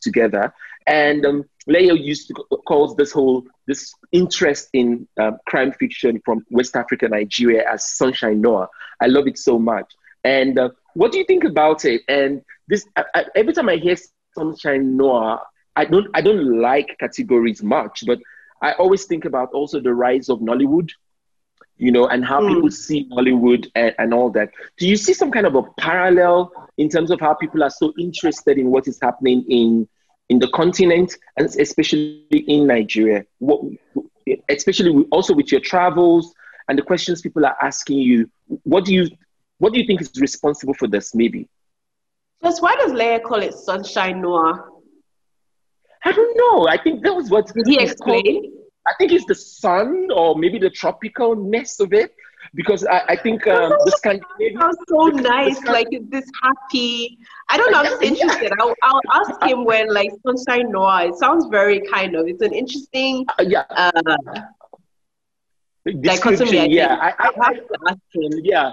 [0.02, 0.52] together,
[0.86, 2.34] and um, Leye used to
[2.66, 8.40] calls this whole this interest in um, crime fiction from West Africa, Nigeria as sunshine
[8.40, 8.68] noir.
[9.00, 9.92] I love it so much.
[10.24, 12.02] And uh, what do you think about it?
[12.08, 13.96] And this I, I, every time I hear
[14.34, 15.40] sunshine noir,
[15.76, 18.18] I don't I don't like categories much, but
[18.60, 20.90] I always think about also the rise of Nollywood,
[21.76, 22.54] you know, and how mm.
[22.54, 24.50] people see Nollywood and, and all that.
[24.78, 27.92] Do you see some kind of a parallel in terms of how people are so
[27.98, 29.88] interested in what is happening in
[30.28, 33.24] in the continent and especially in Nigeria?
[33.38, 33.60] What,
[34.48, 36.34] especially also with your travels
[36.68, 38.30] and the questions people are asking you.
[38.62, 39.08] What do you
[39.58, 41.14] what do you think is responsible for this?
[41.14, 41.48] Maybe.
[42.42, 44.68] Just why does Leye call it sunshine noir?
[46.04, 46.66] I don't know.
[46.66, 48.24] I think that was what he explain?
[48.24, 48.46] Called,
[48.86, 52.12] I think it's the sun or maybe the tropicalness of it
[52.54, 55.60] because I, I think um, the Scandinavian sounds so the, nice.
[55.60, 57.18] The, like this happy.
[57.48, 57.78] I don't know.
[57.78, 58.52] I'm just interested.
[58.60, 61.06] I'll, I'll ask him when like Sunshine Noir.
[61.08, 62.26] It sounds very kind of.
[62.26, 63.26] It's an interesting.
[63.38, 63.64] Uh, yeah.
[63.70, 63.90] Uh,
[66.00, 68.40] Description, like, yeah, I, I, I, have to ask him.
[68.44, 68.70] Yeah,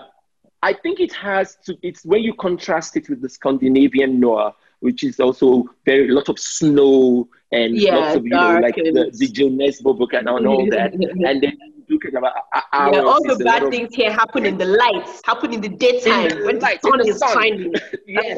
[0.62, 1.76] I think it has to.
[1.82, 6.30] It's when you contrast it with the Scandinavian noir, which is also very a lot
[6.30, 10.30] of snow and yeah, lots of you know like the, the Jo Nesbø book and
[10.30, 10.94] all that,
[11.28, 11.58] and then
[11.90, 12.34] looking about
[12.72, 12.96] hours.
[12.96, 16.46] Yeah, all the bad things here happen in the lights, happen in the daytime in
[16.46, 17.34] when the sun the is sun.
[17.34, 17.74] shining.
[18.08, 18.38] yes,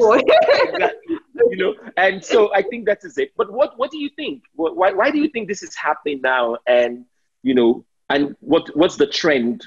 [1.50, 3.32] you know, and so I think that is it.
[3.36, 4.44] But what what do you think?
[4.54, 6.56] Why why do you think this is happening now?
[6.66, 7.04] And
[7.42, 9.66] you know, and what what's the trend?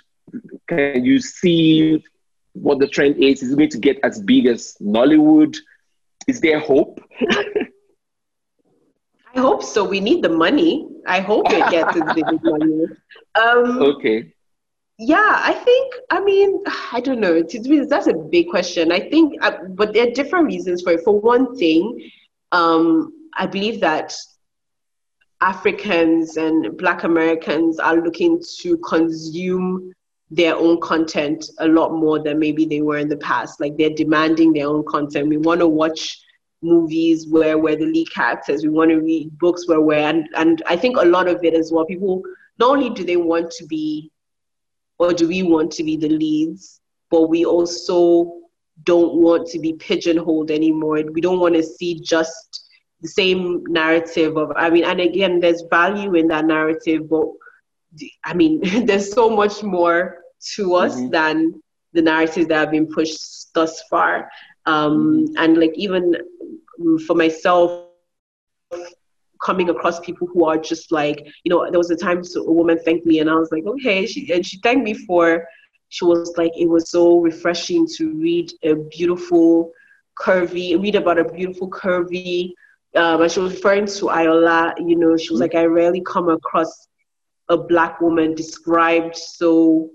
[0.67, 2.03] Can you see
[2.53, 3.43] what the trend is?
[3.43, 5.55] Is it going to get as big as Nollywood?
[6.27, 6.99] Is there hope?
[9.35, 9.83] I hope so.
[9.83, 10.87] We need the money.
[11.05, 12.85] I hope it gets big money.
[13.35, 14.33] Um, okay.
[14.97, 15.93] Yeah, I think.
[16.09, 16.63] I mean,
[16.93, 17.43] I don't know.
[17.43, 18.91] That's a big question.
[18.91, 21.01] I think, uh, but there are different reasons for it.
[21.03, 22.09] For one thing,
[22.53, 24.15] um, I believe that
[25.41, 29.91] Africans and Black Americans are looking to consume
[30.31, 33.59] their own content a lot more than maybe they were in the past.
[33.59, 35.29] Like they're demanding their own content.
[35.29, 36.19] We want to watch
[36.61, 38.63] movies where we're the lead characters.
[38.63, 41.53] We want to read books where we're and, and I think a lot of it
[41.53, 41.85] as well.
[41.85, 42.23] People
[42.57, 44.11] not only do they want to be
[44.97, 46.79] or do we want to be the leads,
[47.11, 48.39] but we also
[48.83, 51.03] don't want to be pigeonholed anymore.
[51.11, 52.69] We don't want to see just
[53.01, 57.25] the same narrative of I mean and again there's value in that narrative, but
[58.23, 60.17] I mean there's so much more
[60.55, 61.09] to us mm-hmm.
[61.09, 61.61] than
[61.93, 64.29] the narratives that have been pushed thus far.
[64.65, 65.33] Um, mm-hmm.
[65.37, 66.15] and like even
[67.07, 67.87] for myself
[69.43, 72.51] coming across people who are just like you know there was a time so a
[72.51, 75.45] woman thanked me and i was like okay she and she thanked me for
[75.89, 79.71] she was like it was so refreshing to read a beautiful
[80.19, 82.53] curvy read about a beautiful curvy
[82.95, 86.29] um, and she was referring to Ayoola, you know, she was like, I rarely come
[86.29, 86.87] across
[87.49, 89.89] a black woman described so,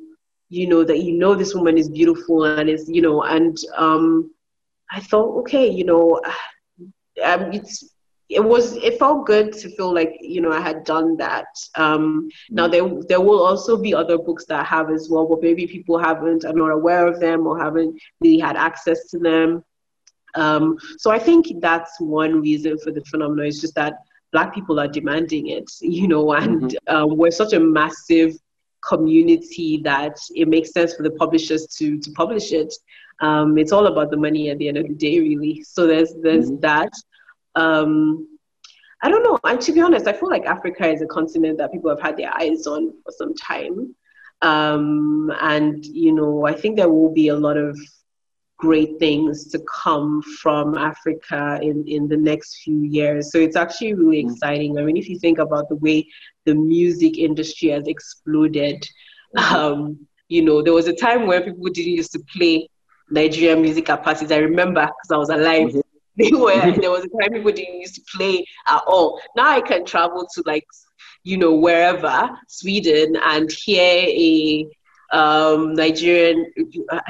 [0.49, 4.33] you know, that you know this woman is beautiful and is, you know, and um,
[4.91, 6.21] I thought, okay, you know,
[7.25, 7.85] um, it's
[8.31, 11.47] it was it felt good to feel like you know I had done that.
[11.75, 15.43] Um, now there there will also be other books that I have as well, but
[15.43, 19.65] maybe people haven't are not aware of them or haven't really had access to them.
[20.37, 23.47] Um, so I think that's one reason for the phenomenon.
[23.47, 23.95] It's just that
[24.33, 26.95] Black people are demanding it, you know, and mm-hmm.
[26.95, 28.35] um, we're such a massive
[28.87, 32.73] community that it makes sense for the publishers to to publish it.
[33.21, 35.63] Um, it's all about the money at the end of the day, really.
[35.63, 36.61] So there's there's mm-hmm.
[36.61, 36.93] that.
[37.55, 38.27] Um,
[39.03, 39.39] I don't know.
[39.45, 42.17] And to be honest, I feel like Africa is a continent that people have had
[42.17, 43.95] their eyes on for some time.
[44.43, 47.79] Um, and, you know, I think there will be a lot of
[48.61, 53.33] great things to come from Africa in, in the next few years.
[53.33, 54.31] So it's actually really mm.
[54.31, 54.79] exciting.
[54.79, 56.07] I mean, if you think about the way
[56.45, 58.87] the music industry has exploded,
[59.37, 59.55] mm-hmm.
[59.55, 62.69] um, you know, there was a time where people didn't used to play
[63.11, 64.31] Nigerian music at parties.
[64.31, 65.69] I remember because I was alive.
[65.69, 65.81] Mm-hmm.
[66.17, 69.23] They were there was a time people didn't used to play at all.
[69.37, 70.67] Now I can travel to like
[71.23, 74.67] you know wherever Sweden and hear a
[75.13, 76.53] um, Nigerian,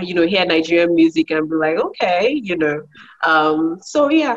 [0.03, 2.83] you know, hear Nigerian music and be like, okay, you know.
[3.25, 4.37] Um, so yeah.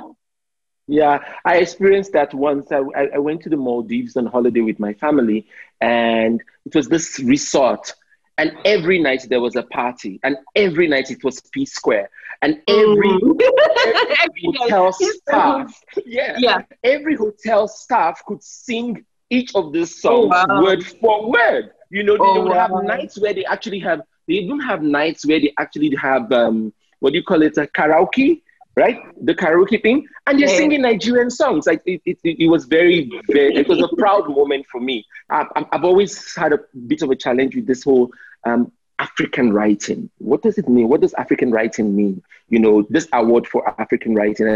[0.86, 2.72] Yeah, I experienced that once.
[2.72, 2.82] I,
[3.16, 5.48] I went to the Maldives on holiday with my family,
[5.80, 7.94] and it was this resort
[8.38, 12.10] and every night there was a party and every night it was P-Square
[12.42, 13.42] and every, mm.
[14.20, 20.46] every hotel staff yeah, yeah every hotel staff could sing each of these songs oh,
[20.48, 20.64] wow.
[20.64, 22.54] word for word you know they, oh, wow.
[22.54, 26.74] have nights where they actually have they even have nights where they actually have um
[27.00, 28.42] what do you call it a karaoke
[28.76, 29.00] right?
[29.24, 30.58] The karaoke thing, and you're yeah.
[30.58, 31.68] singing Nigerian songs.
[31.68, 35.06] Like it, it, it, was very, very, it was a proud moment for me.
[35.30, 38.12] I've, I've always had a bit of a challenge with this whole
[38.46, 40.10] um, African writing.
[40.18, 40.88] What does it mean?
[40.88, 42.24] What does African writing mean?
[42.50, 44.48] You know, this award for African writing.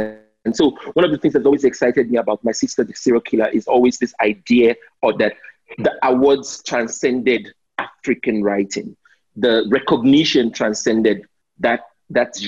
[0.46, 3.22] And so one of the things that's always excited me about my sister, the serial
[3.22, 5.34] killer, is always this idea or that
[5.78, 8.96] the awards transcended African writing.
[9.36, 11.26] The recognition transcended
[11.60, 12.46] that that's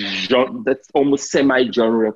[0.63, 2.13] that's almost semi-genre,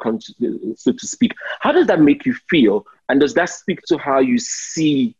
[0.75, 1.33] so to speak.
[1.59, 2.85] How does that make you feel?
[3.09, 5.15] And does that speak to how you see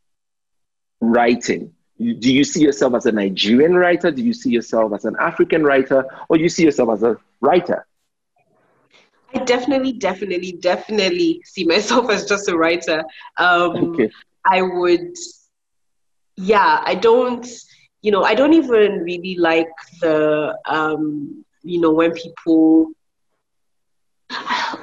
[1.01, 1.73] writing?
[1.99, 4.09] Do you see yourself as a Nigerian writer?
[4.09, 6.05] Do you see yourself as an African writer?
[6.29, 7.85] Or do you see yourself as a writer?
[9.33, 13.03] I definitely, definitely, definitely see myself as just a writer.
[13.37, 14.09] Um, okay.
[14.45, 15.15] I would,
[16.35, 17.45] yeah, I don't,
[18.01, 19.69] you know, I don't even really like
[20.01, 22.91] the um, you know, when people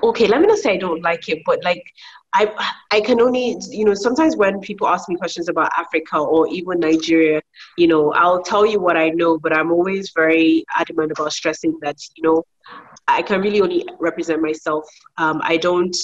[0.02, 1.84] okay, let me not say I don't like it, but like
[2.32, 6.48] I I can only you know sometimes when people ask me questions about Africa or
[6.48, 7.40] even Nigeria,
[7.76, 11.78] you know, I'll tell you what I know, but I'm always very adamant about stressing
[11.82, 12.44] that you know
[13.08, 14.88] I can really only represent myself.
[15.18, 15.96] Um, I don't,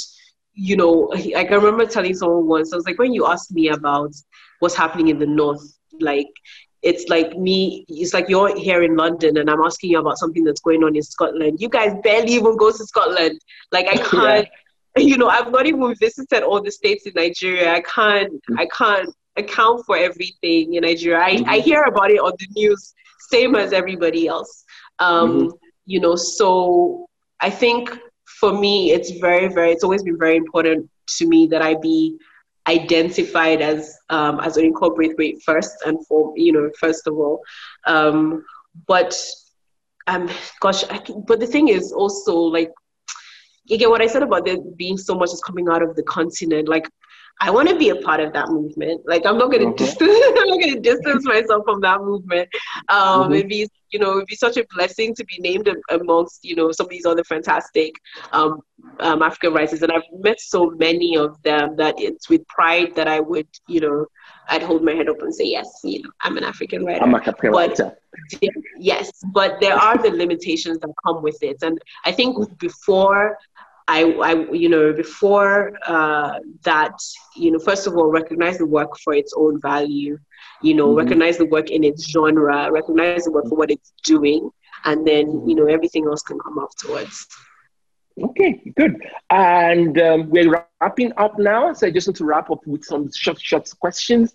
[0.56, 3.68] you know, I can remember telling someone once I was like, when you asked me
[3.68, 4.12] about
[4.58, 5.62] what's happening in the north,
[6.00, 6.28] like
[6.82, 10.44] it's like me it's like you're here in london and i'm asking you about something
[10.44, 13.40] that's going on in scotland you guys barely even go to scotland
[13.72, 14.48] like i can't
[14.96, 15.02] yeah.
[15.02, 18.58] you know i've not even visited all the states in nigeria i can't mm-hmm.
[18.58, 21.50] i can't account for everything in nigeria I, mm-hmm.
[21.50, 22.94] I hear about it on the news
[23.30, 24.64] same as everybody else
[24.98, 25.48] um, mm-hmm.
[25.86, 27.06] you know so
[27.40, 27.98] i think
[28.40, 32.16] for me it's very very it's always been very important to me that i be
[32.66, 37.42] identified as um, as an incorporate first and for you know first of all.
[37.86, 38.44] Um,
[38.86, 39.16] but
[40.08, 40.28] um
[40.60, 42.72] gosh I, but the thing is also like
[43.70, 46.68] again what i said about there being so much is coming out of the continent
[46.68, 46.88] like
[47.40, 49.02] I want to be a part of that movement.
[49.06, 50.10] Like I'm not going to distance.
[50.10, 52.48] I'm not going to distance myself from that movement.
[52.88, 53.32] Um, mm-hmm.
[53.34, 56.72] It'd be, you know, it'd be such a blessing to be named amongst, you know,
[56.72, 57.94] some of these other fantastic
[58.32, 58.62] um,
[59.00, 63.06] um, African writers, and I've met so many of them that it's with pride that
[63.06, 64.06] I would, you know,
[64.48, 67.02] I'd hold my head up and say, yes, you know, I'm an African writer.
[67.02, 67.96] I'm a African writer.
[68.78, 73.38] Yes, but there are the limitations that come with it, and I think before
[73.88, 76.98] I, I, you know, before uh, that,
[77.36, 80.18] you know, first of all, recognize the work for its own value,
[80.60, 80.98] you know, mm-hmm.
[80.98, 84.50] recognize the work in its genre, recognize the work for what it's doing,
[84.84, 87.26] and then, you know, everything else can come afterwards.
[88.20, 88.96] Okay, good.
[89.30, 93.10] And um, we're wrapping up now, so I just want to wrap up with some
[93.12, 94.34] short, short questions.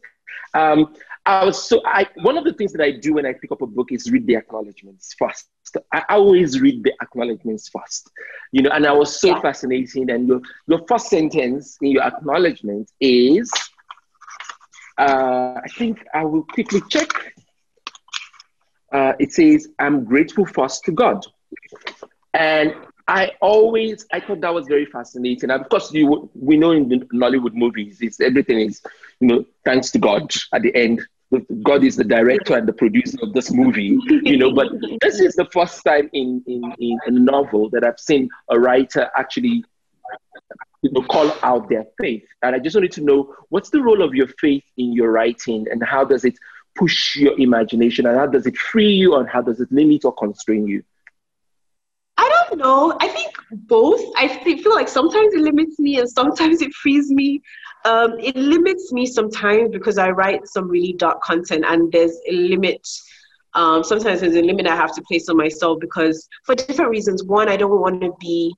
[0.53, 0.93] Um,
[1.25, 3.61] I was so I one of the things that I do when I pick up
[3.61, 5.49] a book is read the acknowledgments first.
[5.93, 8.09] I always read the acknowledgments first,
[8.51, 9.41] you know, and I was so yeah.
[9.41, 10.09] fascinating.
[10.09, 13.51] And your your first sentence in your acknowledgement is,
[14.97, 17.09] uh, I think I will quickly check.
[18.91, 21.23] Uh, it says, "I'm grateful first to God,"
[22.33, 22.73] and
[23.07, 25.51] I always I thought that was very fascinating.
[25.51, 28.81] And of course, you we know in the Nollywood movies, it's everything is
[29.19, 31.01] you know thanks to God at the end.
[31.63, 34.53] God is the director and the producer of this movie, you know.
[34.53, 34.67] But
[35.01, 39.09] this is the first time in, in, in a novel that I've seen a writer
[39.15, 39.63] actually,
[40.81, 42.25] you know, call out their faith.
[42.41, 45.67] And I just wanted to know what's the role of your faith in your writing,
[45.71, 46.37] and how does it
[46.75, 50.13] push your imagination, and how does it free you, and how does it limit or
[50.13, 50.83] constrain you?
[52.17, 52.97] I don't know.
[52.99, 54.01] I think both.
[54.17, 57.41] I feel like sometimes it limits me and sometimes it frees me.
[57.85, 62.33] Um, it limits me sometimes because I write some really dark content and there's a
[62.33, 62.87] limit.
[63.53, 67.23] Um, sometimes there's a limit I have to place on myself because for different reasons.
[67.23, 68.53] One, I don't want to be,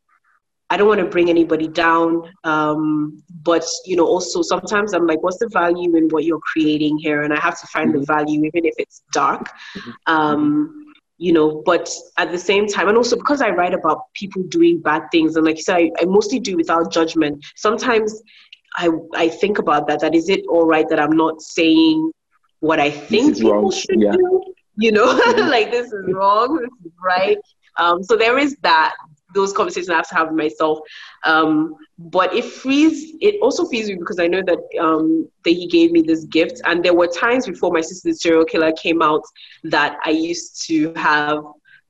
[0.69, 2.29] I don't want to bring anybody down.
[2.43, 6.97] Um, but you know, also sometimes I'm like, what's the value in what you're creating
[6.97, 7.23] here?
[7.23, 8.01] And I have to find mm-hmm.
[8.01, 9.49] the value even if it's dark.
[9.75, 9.91] Mm-hmm.
[10.13, 10.83] Um,
[11.23, 14.79] you know but at the same time and also because i write about people doing
[14.79, 18.21] bad things and like you said I, I, mostly do without judgment sometimes
[18.75, 19.99] I I think about that.
[20.01, 22.11] That is it all right that I'm not saying
[22.59, 23.71] what I think people wrong.
[23.71, 24.13] should yeah.
[24.13, 24.43] do?
[24.77, 25.05] You know,
[25.37, 27.37] like this is wrong, this is right.
[27.77, 28.95] Um, so there is that
[29.33, 30.79] those conversations I have to have with myself.
[31.25, 35.67] Um, but it frees it also frees me because I know that um, that he
[35.67, 36.61] gave me this gift.
[36.65, 39.21] And there were times before my sister's serial killer came out
[39.63, 41.43] that I used to have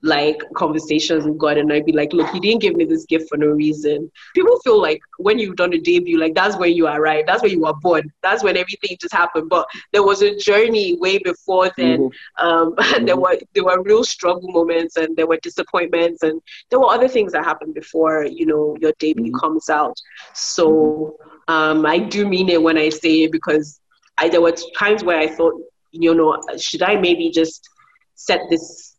[0.03, 3.29] like conversations with God and I'd be like, look, you didn't give me this gift
[3.29, 4.11] for no reason.
[4.35, 7.51] People feel like when you've done a debut, like that's when you arrived, that's when
[7.51, 9.49] you were born, that's when everything just happened.
[9.49, 11.99] But there was a journey way before then.
[11.99, 12.45] Mm-hmm.
[12.45, 13.21] Um, and there mm-hmm.
[13.21, 17.31] were there were real struggle moments and there were disappointments and there were other things
[17.31, 19.39] that happened before, you know, your debut mm-hmm.
[19.39, 19.95] comes out.
[20.33, 21.17] So
[21.47, 23.79] um, I do mean it when I say it because
[24.17, 25.53] I there were times where I thought,
[25.91, 27.69] you know, should I maybe just
[28.15, 28.92] set this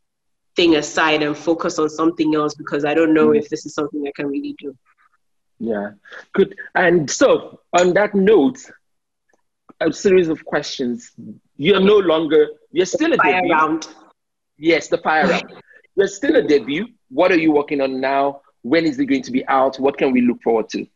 [0.56, 3.38] thing aside and focus on something else because I don't know mm.
[3.38, 4.76] if this is something I can really do.
[5.58, 5.90] Yeah,
[6.32, 6.56] good.
[6.74, 8.58] And so, on that note,
[9.80, 11.12] a series of questions.
[11.56, 13.52] You're no longer, you're still a fire debut.
[13.52, 13.88] round.
[14.56, 15.52] Yes, the fire round.
[15.96, 16.86] You're still a debut.
[17.08, 18.40] What are you working on now?
[18.62, 19.78] When is it going to be out?
[19.78, 20.86] What can we look forward to?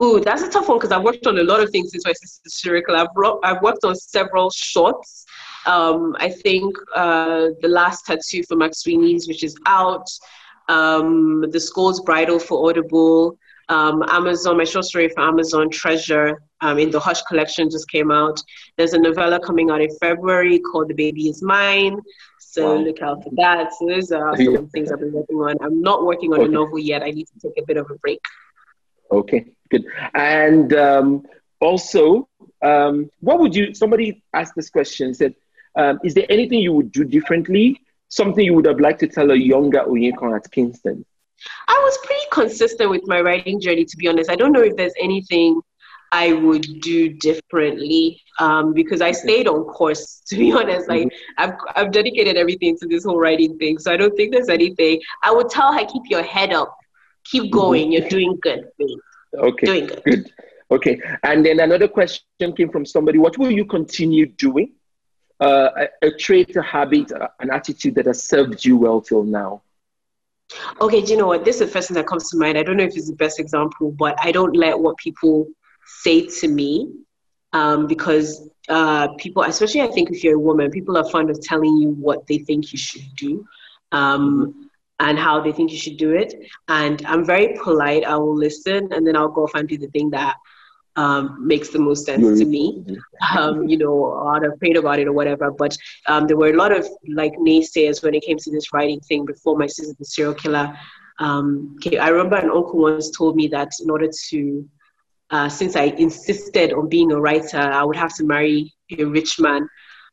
[0.00, 2.12] Oh, that's a tough one because I've worked on a lot of things since my
[2.12, 2.82] sister's.
[2.88, 3.08] I've,
[3.42, 5.24] I've worked on several shorts.
[5.66, 10.08] Um, I think uh, the last tattoo for McSweeney's, which is out.
[10.68, 13.38] Um, the School's Bridal for Audible.
[13.68, 18.10] Um, Amazon, my short story for Amazon, Treasure, um, in the Hush collection just came
[18.10, 18.42] out.
[18.76, 22.00] There's a novella coming out in February called The Baby Is Mine.
[22.38, 22.82] So wow.
[22.82, 23.72] look out for that.
[23.74, 25.56] So those are some things I've been working on.
[25.60, 26.48] I'm not working on okay.
[26.48, 27.02] a novel yet.
[27.02, 28.20] I need to take a bit of a break.
[29.10, 29.86] Okay, good.
[30.14, 31.26] And um,
[31.60, 32.28] also,
[32.62, 33.74] um, what would you?
[33.74, 35.14] Somebody asked this question.
[35.14, 35.34] Said,
[35.76, 37.80] um, "Is there anything you would do differently?
[38.08, 41.04] Something you would have liked to tell a younger Oyinkan at Kingston?"
[41.68, 43.84] I was pretty consistent with my writing journey.
[43.84, 45.60] To be honest, I don't know if there's anything
[46.12, 50.22] I would do differently um, because I stayed on course.
[50.30, 51.42] To be honest, like mm-hmm.
[51.42, 55.00] I've I've dedicated everything to this whole writing thing, so I don't think there's anything.
[55.22, 56.74] I would tell her keep your head up
[57.24, 57.92] keep going.
[57.92, 58.68] You're doing good.
[59.34, 59.66] Okay.
[59.66, 60.02] Doing good.
[60.04, 60.32] Good.
[60.70, 61.00] Okay.
[61.22, 63.18] And then another question came from somebody.
[63.18, 64.72] What will you continue doing?
[65.40, 65.68] Uh,
[66.02, 69.62] a, a trait, a habit, uh, an attitude that has served you well till now.
[70.80, 71.44] Okay, do you know what?
[71.44, 72.56] This is the first thing that comes to mind.
[72.56, 75.48] I don't know if it's the best example, but I don't let what people
[76.02, 76.92] say to me
[77.52, 81.40] um, because uh, people, especially I think if you're a woman, people are fond of
[81.40, 83.46] telling you what they think you should do.
[83.92, 84.70] Um,
[85.04, 86.30] and how they think you should do it.
[86.68, 88.04] And I'm very polite.
[88.04, 90.36] I will listen and then I'll go off and do the thing that
[90.96, 92.64] um, makes the most sense to me.
[93.36, 93.96] Um, you know,
[94.30, 95.50] out of pain about it or whatever.
[95.50, 95.76] But
[96.06, 96.86] um, there were a lot of
[97.20, 100.66] like naysayers when it came to this writing thing before my sister, the serial killer.
[101.18, 104.68] Um, okay, I remember an uncle once told me that in order to,
[105.30, 109.40] uh, since I insisted on being a writer, I would have to marry a rich
[109.40, 109.68] man,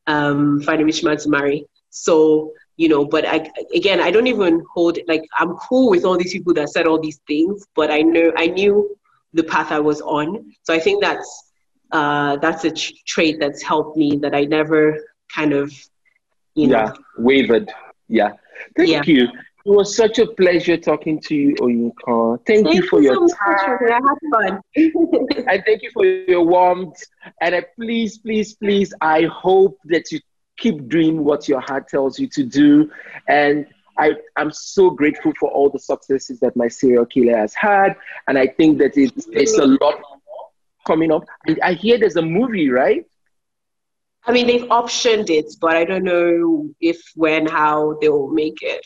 [0.07, 1.65] um, find a rich man to marry.
[1.89, 3.37] So you know but I,
[3.75, 6.99] again i don't even hold like i'm cool with all these people that said all
[6.99, 8.97] these things but i know i knew
[9.33, 11.29] the path i was on so i think that's
[11.91, 14.81] uh, that's a trait that's helped me that i never
[15.35, 15.71] kind of
[16.55, 17.71] you know yeah wavered
[18.07, 18.31] yeah
[18.75, 19.03] thank yeah.
[19.05, 19.27] you
[19.63, 22.39] it was such a pleasure talking to you, Oyinkan.
[22.47, 23.77] Thank, thank you for you your so time.
[23.91, 24.61] I had fun.
[25.51, 26.99] and thank you for your warmth.
[27.41, 30.19] And I, please, please, please, I hope that you
[30.61, 32.91] keep doing what your heart tells you to do.
[33.27, 33.67] And
[33.97, 37.95] I, I'm so grateful for all the successes that my serial killer has had.
[38.27, 40.01] And I think that it's, it's a lot
[40.85, 41.25] coming up.
[41.47, 43.05] And I hear there's a movie, right?
[44.23, 48.61] I mean, they've optioned it, but I don't know if, when, how they will make
[48.61, 48.85] it.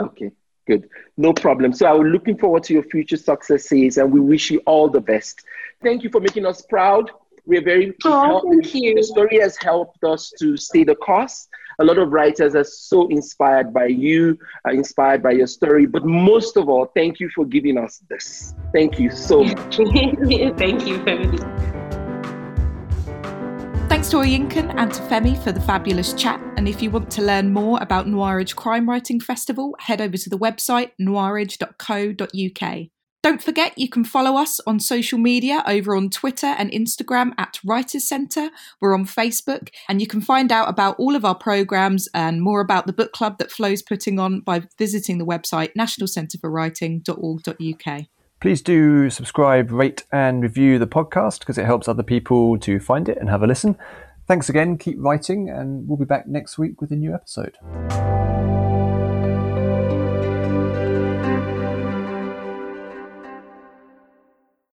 [0.00, 0.30] Okay.
[0.66, 0.88] Good.
[1.18, 1.74] No problem.
[1.74, 5.44] So I'm looking forward to your future successes and we wish you all the best.
[5.82, 7.10] Thank you for making us proud.
[7.46, 8.94] We're very oh, thank you.
[8.94, 11.46] The story has helped us to stay the course.
[11.78, 15.86] A lot of writers are so inspired by you, are inspired by your story.
[15.86, 18.54] But most of all, thank you for giving us this.
[18.72, 19.76] Thank you so much.
[19.76, 21.84] thank you, Femi.
[23.88, 26.40] Thanks to Oyinkan and to Femi for the fabulous chat.
[26.56, 30.30] And if you want to learn more about Noirwich Crime Writing Festival, head over to
[30.30, 32.93] the website noirwich.co.uk.
[33.24, 37.58] Don't forget you can follow us on social media over on Twitter and Instagram at
[37.64, 38.50] Writers Centre.
[38.82, 42.60] We're on Facebook, and you can find out about all of our programmes and more
[42.60, 48.06] about the book club that Flo's putting on by visiting the website nationalcentreforwriting.org.uk.
[48.40, 53.08] Please do subscribe, rate, and review the podcast because it helps other people to find
[53.08, 53.78] it and have a listen.
[54.28, 57.56] Thanks again, keep writing, and we'll be back next week with a new episode.